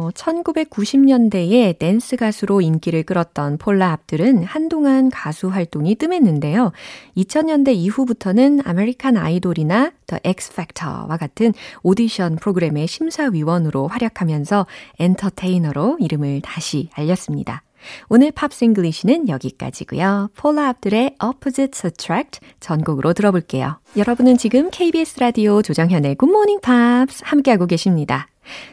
어, 0.04 0.10
1990년대에 0.12 1.80
댄스 1.80 2.18
가수로 2.18 2.60
인기를 2.60 3.04
끌었던 3.04 3.58
폴라 3.58 3.92
압둘은 3.94 4.44
한동안 4.44 5.10
가수 5.10 5.48
활동이 5.48 5.96
뜸했는데요. 5.96 6.74
2000년대 7.16 7.74
이후부터는 7.74 8.62
American 8.66 9.16
Idol이나 9.16 9.92
The 10.08 10.20
X 10.24 10.34
Factor와 10.34 11.16
같은 11.18 11.54
오디션 11.84 12.36
프로그램의 12.36 12.88
심사위원으로 12.88 13.88
활약하면서 13.88 14.68
엔터테이너로 15.00 15.98
이름을 16.02 16.42
다시 16.42 16.90
알렸습니다. 16.94 17.64
오늘 18.10 18.32
Pops 18.32 18.58
English는 18.58 19.30
여기까지고요. 19.30 20.30
폴라 20.36 20.70
압둘의 20.70 21.16
Opposites 21.24 21.88
Attract 21.88 22.40
전곡으로 22.60 23.14
들어볼게요. 23.14 23.80
여러분은 23.98 24.38
지금 24.38 24.70
KBS 24.70 25.20
라디오 25.20 25.62
조정현의 25.62 26.16
Good 26.18 26.32
Morning 26.32 26.62
Pops 26.62 27.24
함께하고 27.26 27.66
계십니다. 27.68 28.28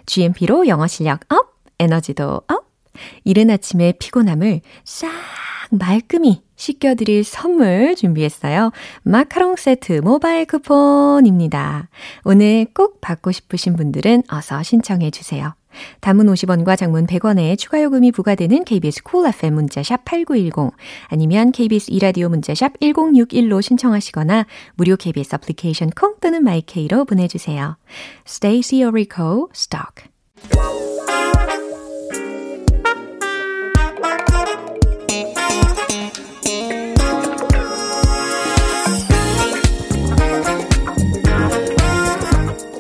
GMP로 0.07 0.67
영어 0.69 0.87
실력 0.87 1.21
up, 1.33 1.55
에너지도 1.79 2.43
up. 2.49 2.71
이른 3.25 3.51
아침의 3.51 3.95
피곤함을 3.99 4.61
싹 4.85 5.11
말끔히 5.71 6.43
씻겨드릴 6.57 7.25
선물 7.25 7.95
준비했어요. 7.97 8.73
마카롱 9.03 9.57
세트 9.57 10.01
모바일 10.05 10.45
쿠폰입니다. 10.47 11.89
오늘 12.25 12.67
꼭 12.75 13.01
받고 13.01 13.33
싶으신 13.33 13.77
분들은 13.77 14.25
어서 14.29 14.63
신청해 14.63 15.11
주세요. 15.11 15.55
단문 16.01 16.27
50원과 16.27 16.77
장문 16.77 17.07
100원에 17.07 17.59
추가 17.59 17.83
요금이 17.83 18.13
부과되는 18.13 18.65
KBS 18.65 19.03
cool 19.03 19.35
FM 19.35 19.55
문자샵 19.55 20.05
8910 20.05 20.73
아니면 21.09 21.53
KBS 21.53 21.91
2라디오 21.91 22.29
문자샵 22.29 22.81
1061로 22.81 23.63
신청하시거나 23.63 24.47
무료 24.75 24.97
KBS 24.97 25.37
애플리케이션 25.37 25.91
콩 25.91 26.15
또는 26.21 26.43
my 26.45 26.69
K로 26.69 27.05
보내주세요. 27.05 27.77
Stacy 28.27 28.85
Orico, 28.85 29.49
Stock 29.55 30.11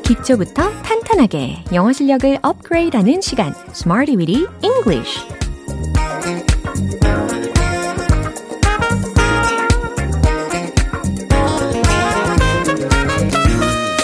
기초부터 0.04 0.70
탄 0.82 0.99
탄 1.10 1.16
탄탄하게 1.18 1.64
영어 1.72 1.92
실력을 1.92 2.38
업그레이드하는 2.40 3.20
시간, 3.20 3.52
Smarty 3.70 4.16
Weedy 4.16 4.46
English. 4.62 5.26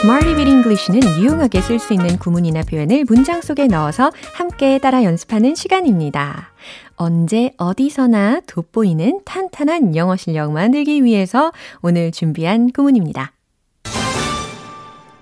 With 0.04 0.50
English는 0.50 1.20
유용하게 1.20 1.60
쓸 1.60 1.78
수 1.78 1.94
있는 1.94 2.18
구문이나 2.18 2.62
표현을 2.62 3.04
문장 3.04 3.40
속에 3.40 3.68
넣어서 3.68 4.10
함께 4.34 4.78
따라 4.78 5.04
연습하는 5.04 5.54
시간입니다. 5.54 6.52
언제 6.96 7.52
어디서나 7.56 8.40
돋보이는 8.48 9.20
탄탄한 9.24 9.94
영어 9.94 10.16
실력 10.16 10.50
만들기 10.50 11.04
위해서 11.04 11.52
오늘 11.82 12.10
준비한 12.10 12.72
구문입니다. 12.72 13.32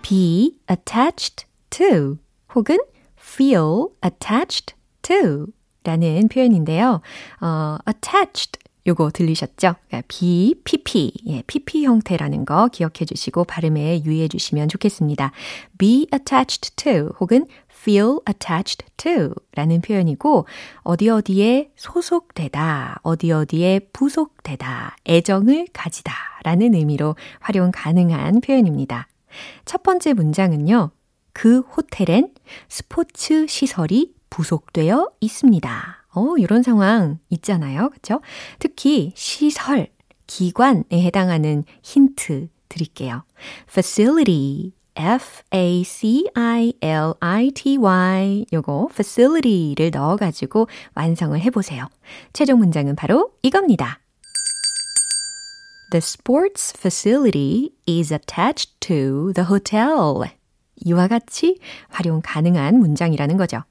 be 0.02 0.54
attached 0.70 1.46
to 1.74 2.18
혹은 2.54 2.78
feel 3.18 3.88
attached 4.04 4.74
to 5.02 5.46
라는 5.84 6.28
표현인데요. 6.28 7.00
어, 7.40 7.76
attached 7.88 8.58
요거 8.86 9.10
들리셨죠? 9.12 9.74
그러니까 9.86 10.02
B, 10.08 10.54
PP, 10.64 11.12
예, 11.26 11.42
PP 11.46 11.84
형태라는 11.84 12.44
거 12.44 12.68
기억해 12.68 13.06
주시고 13.06 13.44
발음에 13.44 14.02
유의해 14.04 14.28
주시면 14.28 14.68
좋겠습니다. 14.68 15.32
be 15.78 16.06
attached 16.12 16.76
to 16.76 17.10
혹은 17.20 17.46
feel 17.70 18.18
attached 18.28 18.86
to 18.98 19.30
라는 19.54 19.80
표현이고 19.80 20.46
어디 20.82 21.08
어디에 21.08 21.70
소속되다, 21.76 23.00
어디 23.02 23.32
어디에 23.32 23.80
부속되다, 23.92 24.96
애정을 25.08 25.68
가지다 25.72 26.12
라는 26.44 26.74
의미로 26.74 27.16
활용 27.40 27.70
가능한 27.72 28.42
표현입니다. 28.42 29.08
첫 29.64 29.82
번째 29.82 30.12
문장은요. 30.12 30.90
그 31.34 31.60
호텔엔 31.60 32.32
스포츠 32.70 33.46
시설이 33.46 34.14
부속되어 34.30 35.10
있습니다. 35.20 36.06
어, 36.14 36.36
이런 36.38 36.62
상황 36.62 37.18
있잖아요. 37.28 37.90
그쵸? 37.90 38.22
특히 38.58 39.12
시설, 39.14 39.88
기관에 40.26 40.84
해당하는 40.92 41.64
힌트 41.82 42.48
드릴게요. 42.70 43.24
facility, 43.68 44.72
F-A-C-I-L-I-T-Y 44.96 45.56
요거 48.52 48.88
facility를 48.92 49.90
넣어가지고 49.90 50.68
완성을 50.94 51.38
해보세요. 51.40 51.88
최종 52.32 52.60
문장은 52.60 52.94
바로 52.94 53.32
이겁니다. 53.42 53.98
The 55.90 55.98
sports 55.98 56.72
facility 56.76 57.70
is 57.88 58.12
attached 58.12 58.78
to 58.80 59.32
the 59.32 59.48
hotel. 59.48 60.30
이와 60.76 61.08
같이 61.08 61.58
활용 61.88 62.20
가능한 62.22 62.78
문장이라는 62.78 63.36
거죠. 63.36 63.62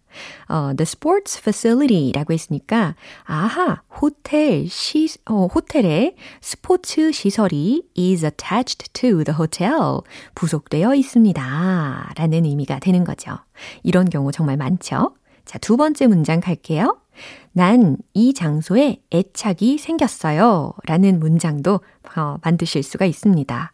어, 0.47 0.73
the 0.75 0.83
sports 0.83 1.39
facility라고 1.39 2.33
했으니까 2.33 2.95
아하 3.23 3.81
호텔 3.99 4.67
시 4.67 5.07
어, 5.25 5.47
호텔에 5.47 6.15
스포츠 6.39 7.11
시설이 7.11 7.83
is 7.97 8.23
attached 8.23 8.93
to 8.93 9.23
the 9.23 9.35
hotel 9.37 10.01
부속되어 10.35 10.93
있습니다라는 10.95 12.45
의미가 12.45 12.79
되는 12.79 13.03
거죠. 13.03 13.37
이런 13.81 14.09
경우 14.09 14.31
정말 14.31 14.57
많죠. 14.57 15.15
자, 15.45 15.57
두 15.57 15.77
번째 15.77 16.07
문장 16.07 16.39
갈게요. 16.39 16.99
난 17.51 17.97
이 18.13 18.33
장소에 18.33 19.01
애착이 19.13 19.77
생겼어요. 19.77 20.73
라는 20.85 21.19
문장도 21.19 21.79
어, 22.15 22.37
만드실 22.43 22.83
수가 22.83 23.05
있습니다. 23.05 23.73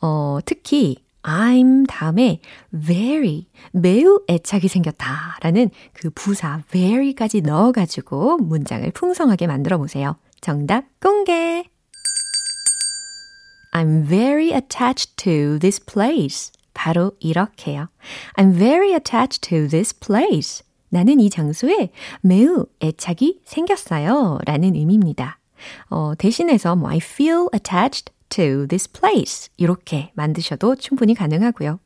어, 0.00 0.38
특히 0.44 0.96
I'm 1.22 1.86
다음에 1.86 2.40
very, 2.72 3.46
매우 3.72 4.20
애착이 4.28 4.68
생겼다 4.68 5.38
라는 5.40 5.70
그 5.92 6.10
부사 6.10 6.62
very까지 6.70 7.42
넣어가지고 7.42 8.38
문장을 8.38 8.90
풍성하게 8.92 9.46
만들어 9.46 9.78
보세요. 9.78 10.16
정답 10.40 10.84
공개! 11.00 11.64
I'm 13.72 14.06
very 14.06 14.52
attached 14.52 15.16
to 15.16 15.58
this 15.58 15.82
place. 15.84 16.52
바로 16.74 17.12
이렇게요. 17.20 17.88
I'm 18.36 18.54
very 18.54 18.92
attached 18.92 19.48
to 19.48 19.68
this 19.68 19.98
place. 19.98 20.62
나는 20.88 21.20
이 21.20 21.30
장소에 21.30 21.90
매우 22.20 22.66
애착이 22.82 23.40
생겼어요. 23.44 24.40
라는 24.44 24.74
의미입니다. 24.74 25.38
어, 25.88 26.12
대신해서 26.18 26.76
뭐 26.76 26.90
I 26.90 26.98
feel 26.98 27.46
attached 27.54 28.12
to 28.32 28.66
this 28.66 28.90
place. 28.90 29.50
이렇게 29.56 30.10
만드셔도 30.14 30.76
충분히 30.76 31.14
가능하고요. 31.14 31.78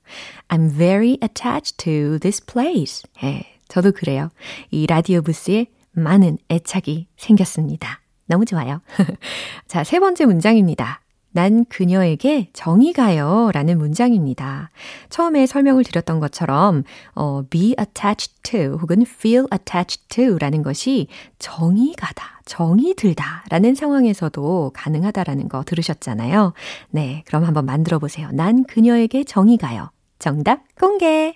I'm 0.49 0.71
very 0.71 1.19
attached 1.23 1.77
to 1.79 2.19
this 2.19 2.45
place. 2.45 3.03
예, 3.23 3.45
저도 3.69 3.93
그래요. 3.93 4.31
이 4.71 4.87
라디오 4.87 5.23
부스에 5.23 5.67
많은 5.93 6.39
애착이 6.51 7.09
생겼습니다. 7.17 8.01
너무 8.27 8.45
좋아요. 8.45 8.81
자, 9.67 9.85
세 9.85 9.99
번째 9.99 10.27
문장입니다. 10.27 11.01
난 11.37 11.67
그녀에게 11.69 12.49
정이 12.55 12.95
가요 12.95 13.51
라는 13.53 13.77
문장입니다. 13.77 14.71
처음에 15.11 15.47
설명을 15.47 15.85
드렸던 15.85 16.19
것처럼 16.19 16.83
어, 17.15 17.43
be 17.51 17.75
attached 17.79 18.33
to 18.43 18.79
혹은 18.79 19.03
feel 19.03 19.47
attached 19.53 20.09
to 20.09 20.39
라는 20.39 20.63
것이 20.63 21.09
정이 21.39 21.95
가다, 21.99 22.36
정이 22.47 22.95
들다 22.95 23.45
라는 23.51 23.75
상황에서도 23.75 24.71
가능하다라는 24.75 25.49
거 25.49 25.63
들으셨잖아요. 25.65 26.55
네, 26.91 27.23
그럼 27.27 27.45
한번 27.45 27.67
만들어 27.67 27.99
보세요. 27.99 28.31
난 28.33 28.65
그녀에게 28.65 29.25
정이 29.25 29.59
가요. 29.59 29.91
정답 30.19 30.61
공개! 30.81 31.35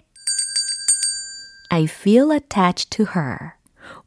I 1.69 1.85
feel 1.85 2.33
attached 2.33 2.91
to 2.91 3.07
her. 3.15 3.53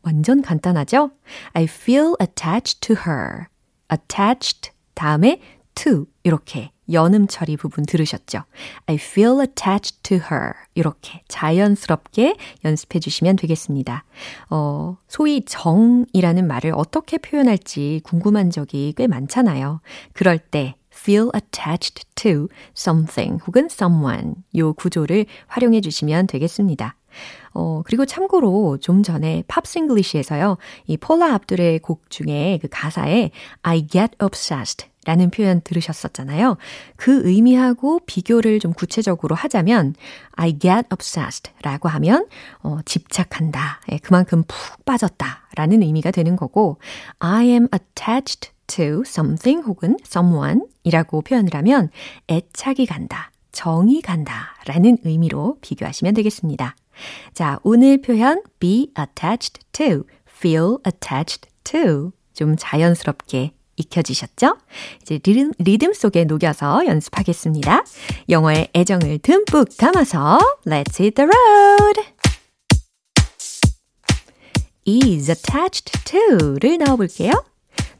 완전 0.01 0.41
간단하죠? 0.41 1.11
I 1.53 1.63
feel 1.65 2.15
attached 2.19 2.81
to 2.81 2.95
her. 3.07 3.45
attached 3.91 4.71
다음에 4.95 5.39
to 5.75 6.07
이렇게 6.23 6.72
연음 6.93 7.27
처리 7.27 7.57
부분 7.57 7.85
들으셨죠? 7.85 8.43
I 8.85 8.95
feel 8.95 9.39
attached 9.39 10.01
to 10.03 10.17
her. 10.17 10.53
이렇게 10.75 11.21
자연스럽게 11.27 12.35
연습해 12.63 12.99
주시면 12.99 13.35
되겠습니다. 13.35 14.05
어, 14.49 14.97
소위 15.07 15.43
정이라는 15.45 16.47
말을 16.47 16.73
어떻게 16.75 17.17
표현할지 17.17 18.01
궁금한 18.03 18.49
적이 18.49 18.93
꽤 18.95 19.07
많잖아요. 19.07 19.81
그럴 20.13 20.37
때 20.39 20.75
feel 20.93 21.29
attached 21.35 22.05
to 22.15 22.47
something 22.77 23.43
혹은 23.45 23.67
someone 23.69 24.35
요 24.55 24.73
구조를 24.73 25.25
활용해 25.47 25.81
주시면 25.81 26.27
되겠습니다. 26.27 26.95
어, 27.53 27.81
그리고 27.85 28.05
참고로 28.05 28.77
좀 28.77 29.03
전에 29.03 29.43
팝싱글리시에서요, 29.47 30.57
이 30.87 30.97
폴라 30.97 31.33
압둘의 31.33 31.79
곡 31.79 32.09
중에 32.09 32.59
그 32.61 32.67
가사에 32.71 33.31
I 33.61 33.87
get 33.87 34.15
obsessed 34.23 34.87
라는 35.05 35.29
표현 35.29 35.61
들으셨었잖아요. 35.61 36.57
그 36.95 37.27
의미하고 37.27 37.99
비교를 38.05 38.59
좀 38.59 38.73
구체적으로 38.73 39.35
하자면 39.35 39.95
I 40.31 40.57
get 40.57 40.87
obsessed 40.91 41.51
라고 41.61 41.89
하면 41.89 42.27
어, 42.61 42.79
집착한다. 42.85 43.81
예, 43.91 43.97
그만큼 43.97 44.43
푹 44.47 44.85
빠졌다 44.85 45.47
라는 45.55 45.81
의미가 45.81 46.11
되는 46.11 46.35
거고 46.35 46.79
I 47.19 47.47
am 47.47 47.67
attached 47.73 48.51
to 48.67 49.01
something 49.01 49.65
혹은 49.67 49.97
someone 50.05 50.61
이라고 50.83 51.21
표현을 51.21 51.53
하면 51.53 51.89
애착이 52.29 52.85
간다. 52.85 53.31
정이 53.51 54.01
간다 54.01 54.55
라는 54.65 54.97
의미로 55.03 55.57
비교하시면 55.61 56.15
되겠습니다. 56.15 56.75
자, 57.33 57.59
오늘 57.63 58.01
표현 58.01 58.41
be 58.59 58.91
attached 58.99 59.61
to, 59.71 60.03
feel 60.27 60.77
attached 60.85 61.49
to 61.63 62.11
좀 62.33 62.55
자연스럽게 62.57 63.53
익혀지셨죠? 63.75 64.57
이제 65.01 65.19
리듬, 65.23 65.51
리듬 65.57 65.93
속에 65.93 66.25
녹여서 66.25 66.85
연습하겠습니다. 66.85 67.83
영어의 68.29 68.69
애정을 68.75 69.19
듬뿍 69.19 69.77
담아서 69.77 70.39
Let's 70.65 70.99
hit 70.99 71.15
the 71.15 71.27
road! 71.27 72.13
is 74.85 75.29
attached 75.29 75.91
to를 76.03 76.77
넣어볼게요. 76.77 77.31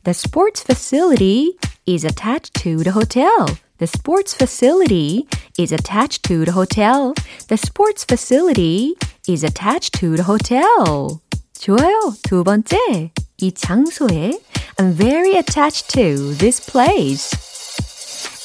The 0.04 0.14
sports 0.14 0.64
facility 0.64 1.58
is 1.88 2.06
attached 2.06 2.54
to 2.64 2.84
the 2.84 2.92
hotel. 2.92 3.46
The 3.78 3.88
sports 3.88 4.36
facility 4.36 5.26
is 5.58 5.74
attached 5.74 6.24
to 6.24 6.46
the 6.46 6.54
hotel. 6.54 7.14
The 7.48 7.58
sports 7.58 8.06
facility 8.06 8.96
is 9.28 9.44
attached 9.44 10.00
to 10.00 10.16
the 10.16 10.24
hotel. 10.24 11.20
좋아요. 11.60 12.14
두 12.24 12.44
번째. 12.44 13.12
이 13.43 13.53
장소에 13.53 14.33
I'm 14.79 14.95
very 14.95 15.37
attached 15.37 15.89
to 15.95 16.35
this 16.39 16.61
place. 16.61 17.31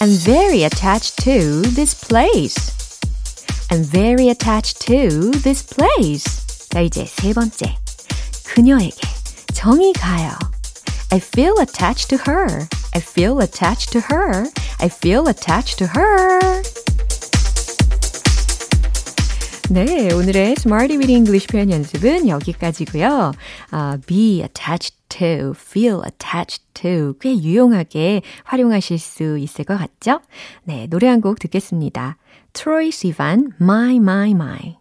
I'm 0.01 0.17
very 0.17 0.63
attached 0.63 1.17
to 1.23 1.61
this 1.61 1.93
place. 1.93 2.99
I'm 3.71 3.83
very 3.83 4.29
attached 4.29 4.81
to 4.87 5.31
this 5.41 5.65
place. 5.65 6.69
자, 6.69 6.81
이제 6.81 7.05
세 7.05 7.33
번째. 7.33 7.75
그녀에게 8.45 8.99
정이 9.53 9.93
가요. 9.93 10.31
I 11.11 11.19
feel 11.19 11.53
attached 11.59 12.09
to 12.09 12.17
her. 12.27 12.67
I 12.93 13.01
feel 13.01 13.39
attached 13.41 13.91
to 13.93 14.01
her. 14.09 14.49
I 14.79 14.89
feel 14.89 15.27
attached 15.27 15.77
to 15.77 15.87
her. 15.87 16.63
네, 19.70 20.10
오늘의 20.14 20.52
Smarty 20.58 20.96
with 20.96 21.12
English 21.12 21.46
표현 21.46 21.70
연습은 21.70 22.26
여기까지고요. 22.26 23.32
아, 23.70 23.98
be 24.06 24.40
attached 24.40 24.96
to, 25.10 25.52
feel 25.54 26.00
attached 26.06 26.64
to 26.72 27.12
꽤 27.20 27.36
유용하게 27.36 28.22
활용하실 28.44 28.98
수 28.98 29.36
있을 29.38 29.66
것 29.66 29.76
같죠? 29.76 30.20
네, 30.64 30.86
노래 30.88 31.06
한 31.08 31.20
곡 31.20 31.38
듣겠습니다. 31.40 32.16
Troy 32.54 32.88
Sivan, 32.88 33.52
My 33.60 33.96
My 33.96 34.30
My. 34.30 34.76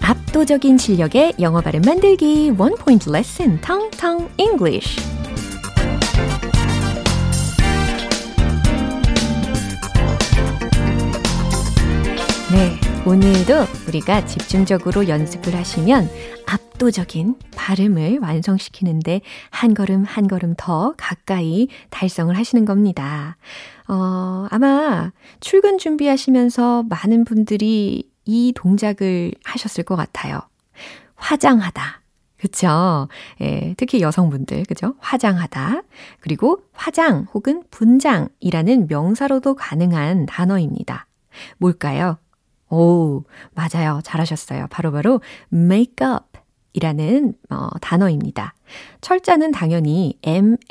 압도적인 0.00 0.78
실력의 0.78 1.34
영어 1.40 1.60
발음 1.60 1.80
만들기 1.80 2.52
원 2.56 2.74
포인트 2.76 3.10
레슨 3.10 3.60
텅텅 3.60 4.28
English. 4.38 5.15
네, 12.52 12.78
오늘도 13.04 13.88
우리가 13.88 14.24
집중적으로 14.24 15.08
연습을 15.08 15.56
하시면 15.56 16.08
압도적인 16.46 17.34
발음을 17.56 18.20
완성시키는데 18.20 19.22
한 19.50 19.74
걸음 19.74 20.04
한 20.04 20.28
걸음 20.28 20.54
더 20.56 20.94
가까이 20.96 21.66
달성을 21.90 22.32
하시는 22.36 22.64
겁니다. 22.64 23.36
어, 23.88 24.46
아마 24.48 25.10
출근 25.40 25.78
준비하시면서 25.78 26.84
많은 26.84 27.24
분들이 27.24 28.08
이 28.24 28.52
동작을 28.54 29.32
하셨을 29.42 29.82
것 29.82 29.96
같아요. 29.96 30.40
화장하다. 31.16 32.00
그쵸? 32.38 33.08
예, 33.40 33.74
특히 33.76 34.00
여성분들, 34.00 34.66
그죠? 34.68 34.94
화장하다. 35.00 35.82
그리고 36.20 36.62
화장 36.74 37.26
혹은 37.34 37.64
분장이라는 37.72 38.86
명사로도 38.88 39.56
가능한 39.56 40.26
단어입니다. 40.26 41.08
뭘까요? 41.58 42.18
오, 42.70 43.24
맞아요. 43.54 44.00
잘하셨어요. 44.02 44.66
바로바로 44.70 45.18
바로 45.18 45.20
makeup 45.52 46.24
이라는 46.72 47.34
어, 47.48 47.68
단어입니다. 47.80 48.54
철자는 49.00 49.52
당연히 49.52 50.18
M-A-K-E-U-P가 50.22 50.70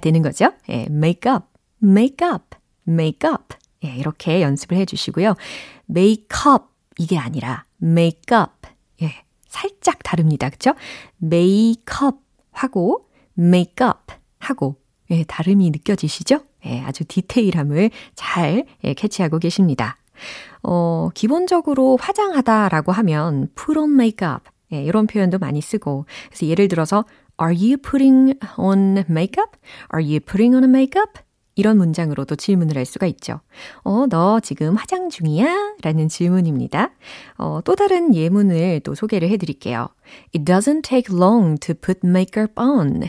되는 0.00 0.22
거죠. 0.22 0.52
예, 0.68 0.82
makeup, 0.90 1.46
makeup, 1.82 2.44
makeup. 2.86 3.56
예, 3.84 3.96
이렇게 3.96 4.42
연습을 4.42 4.76
해 4.76 4.84
주시고요. 4.84 5.34
메이크업 5.86 6.74
이게 6.98 7.16
아니라 7.16 7.64
makeup. 7.82 8.52
예, 9.02 9.24
살짝 9.46 10.02
다릅니다. 10.02 10.50
그쵸? 10.50 10.74
메이크업 11.18 12.20
하고 12.52 13.08
makeup 13.38 14.14
하고 14.38 14.76
예, 15.10 15.24
다름이 15.24 15.70
느껴지시죠? 15.70 16.40
예, 16.66 16.80
아주 16.80 17.04
디테일함을 17.04 17.90
잘 18.14 18.64
예, 18.84 18.94
캐치하고 18.94 19.38
계십니다. 19.38 19.96
어, 20.62 21.10
기본적으로 21.14 21.98
화장하다라고 22.00 22.92
하면 22.92 23.48
put 23.54 23.78
on 23.78 23.92
makeup 23.92 24.44
예, 24.72 24.82
이런 24.82 25.06
표현도 25.06 25.38
많이 25.38 25.60
쓰고 25.60 26.06
그래서 26.28 26.46
예를 26.46 26.68
들어서 26.68 27.04
Are 27.42 27.54
you 27.54 27.76
putting 27.76 28.38
on 28.56 29.04
makeup? 29.10 29.52
Are 29.92 30.04
you 30.04 30.20
putting 30.20 30.54
on 30.54 30.64
a 30.64 30.68
makeup? 30.68 31.24
이런 31.56 31.78
문장으로도 31.78 32.36
질문을 32.36 32.76
할 32.76 32.84
수가 32.84 33.06
있죠. 33.06 33.40
어, 33.82 34.06
너 34.08 34.40
지금 34.40 34.74
화장 34.74 35.08
중이야? 35.08 35.76
라는 35.82 36.08
질문입니다. 36.08 36.90
어, 37.38 37.60
또 37.64 37.76
다른 37.76 38.14
예문을 38.14 38.80
또 38.80 38.94
소개를 38.94 39.28
해 39.28 39.36
드릴게요. 39.36 39.88
It 40.34 40.44
doesn't 40.44 40.82
take 40.82 41.14
long 41.16 41.58
to 41.60 41.74
put 41.74 42.00
makeup 42.04 42.52
on. 42.56 43.02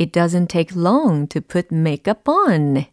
It 0.00 0.12
doesn't 0.12 0.48
take 0.48 0.80
long 0.80 1.28
to 1.28 1.40
put 1.40 1.74
makeup 1.74 2.22
on. 2.28 2.84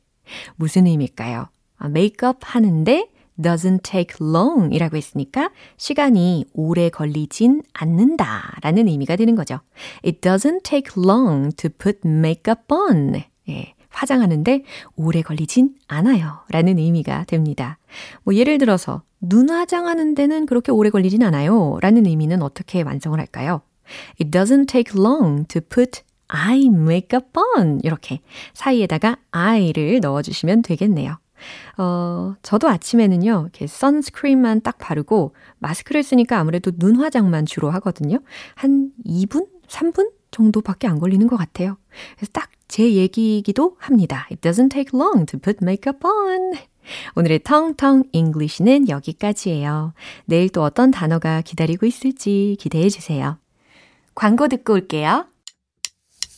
무슨 0.56 0.88
의미일까요? 0.88 1.48
아, 1.78 1.88
메이크업 1.90 2.38
하는데 2.42 3.10
doesn't 3.42 3.84
take 3.84 4.26
long 4.26 4.74
이라고 4.74 4.98
했으니까 4.98 5.52
시간이 5.78 6.46
오래 6.54 6.90
걸리진 6.90 7.64
않는다 7.74 8.58
라는 8.62 8.88
의미가 8.88 9.16
되는 9.16 9.36
거죠. 9.36 9.60
It 10.06 10.22
doesn't 10.22 10.64
take 10.64 11.02
long 11.02 11.54
to 11.58 11.70
put 11.70 12.00
makeup 12.06 12.62
on. 12.70 13.24
예, 13.50 13.74
화장하는데 13.90 14.64
오래 14.96 15.22
걸리진 15.22 15.76
않아요 15.88 16.40
라는 16.50 16.78
의미가 16.78 17.26
됩니다. 17.26 17.78
뭐 18.24 18.36
예를 18.36 18.58
들어서 18.58 19.04
눈 19.20 19.50
화장하는 19.50 20.16
데는 20.16 20.46
그렇게 20.46 20.72
오래 20.72 20.90
걸리진 20.90 21.24
않아요 21.24 21.78
라는 21.82 22.06
의미는 22.06 22.42
어떻게 22.42 22.82
완성을 22.82 23.18
할까요? 23.20 23.62
It 24.20 24.32
doesn't 24.32 24.68
take 24.68 25.00
long 25.00 25.46
to 25.48 25.62
put 25.62 26.02
eye 26.28 26.66
makeup 26.66 27.28
on. 27.58 27.80
이렇게 27.84 28.22
사이에다가 28.54 29.18
I를 29.32 30.00
넣어주시면 30.02 30.62
되겠네요. 30.64 31.18
어, 31.78 32.36
저도 32.42 32.70
아침에는요, 32.70 33.42
이렇게 33.44 33.68
선스크림만 33.68 34.62
딱 34.62 34.78
바르고 34.78 35.36
마스크를 35.60 36.02
쓰니까 36.04 36.40
아무래도 36.40 36.72
눈 36.72 36.96
화장만 36.98 37.46
주로 37.46 37.70
하거든요. 37.72 38.20
한 38.56 38.92
2분? 39.06 39.48
3분? 39.68 40.12
정도밖에 40.32 40.88
안 40.88 41.00
걸리는 41.00 41.28
것 41.28 41.38
같아요. 41.38 41.78
그래서 42.18 42.32
딱 42.34 42.50
제 42.68 42.94
얘기이기도 42.94 43.78
합니다. 43.80 44.28
It 44.32 44.42
doesn't 44.42 44.72
take 44.72 44.98
long 44.98 45.26
to 45.28 45.40
put 45.40 45.60
makeup 45.62 46.00
on. 46.04 46.54
오늘의 47.16 47.40
텅텅 47.44 48.04
English는 48.12 48.89
여기까지예요. 48.90 49.94
내일 50.26 50.50
또 50.50 50.64
어떤 50.64 50.92
단어가 50.92 51.42
기다리고 51.42 51.86
있을지 51.86 52.56
기대해 52.60 52.90
주세요. 52.90 53.38
광고 54.14 54.48
듣고 54.48 54.74
올게요. 54.74 55.26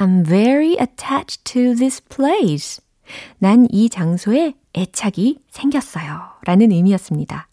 I'm 0.00 0.24
very 0.24 0.76
attached 0.80 1.44
to 1.52 1.74
this 1.74 2.00
place. 2.02 2.80
난 3.38 3.66
이 3.70 3.90
장소에 3.90 4.54
애착이 4.74 5.40
생겼어요. 5.50 6.20
라는 6.44 6.72
의미였습니다. 6.72 7.48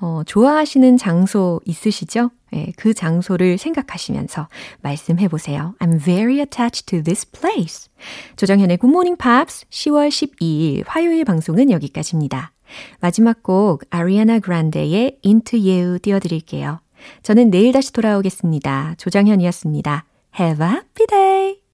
어, 0.00 0.22
좋아하시는 0.26 0.96
장소 0.98 1.60
있으시죠? 1.64 2.30
네, 2.52 2.72
그 2.76 2.92
장소를 2.94 3.58
생각하시면서 3.58 4.48
말씀해 4.82 5.28
보세요. 5.28 5.74
I'm 5.80 5.98
very 6.00 6.38
attached 6.38 6.86
to 6.86 7.02
this 7.02 7.28
place. 7.30 7.88
조정현의 8.36 8.78
Good 8.78 8.92
Morning 8.92 9.18
Pops 9.18 9.66
10월 9.70 10.08
12일 10.08 10.84
화요일 10.86 11.24
방송은 11.24 11.70
여기까지입니다. 11.70 12.52
마지막 13.00 13.42
곡 13.42 13.84
아리아나 13.90 14.40
그란데의 14.40 15.20
Into 15.24 15.58
You 15.58 15.98
띄워드릴게요. 16.00 16.80
저는 17.22 17.50
내일 17.50 17.72
다시 17.72 17.92
돌아오겠습니다. 17.92 18.94
조정현이었습니다. 18.98 20.04
Have 20.38 20.66
a 20.66 20.72
happy 20.72 21.06
day! 21.08 21.58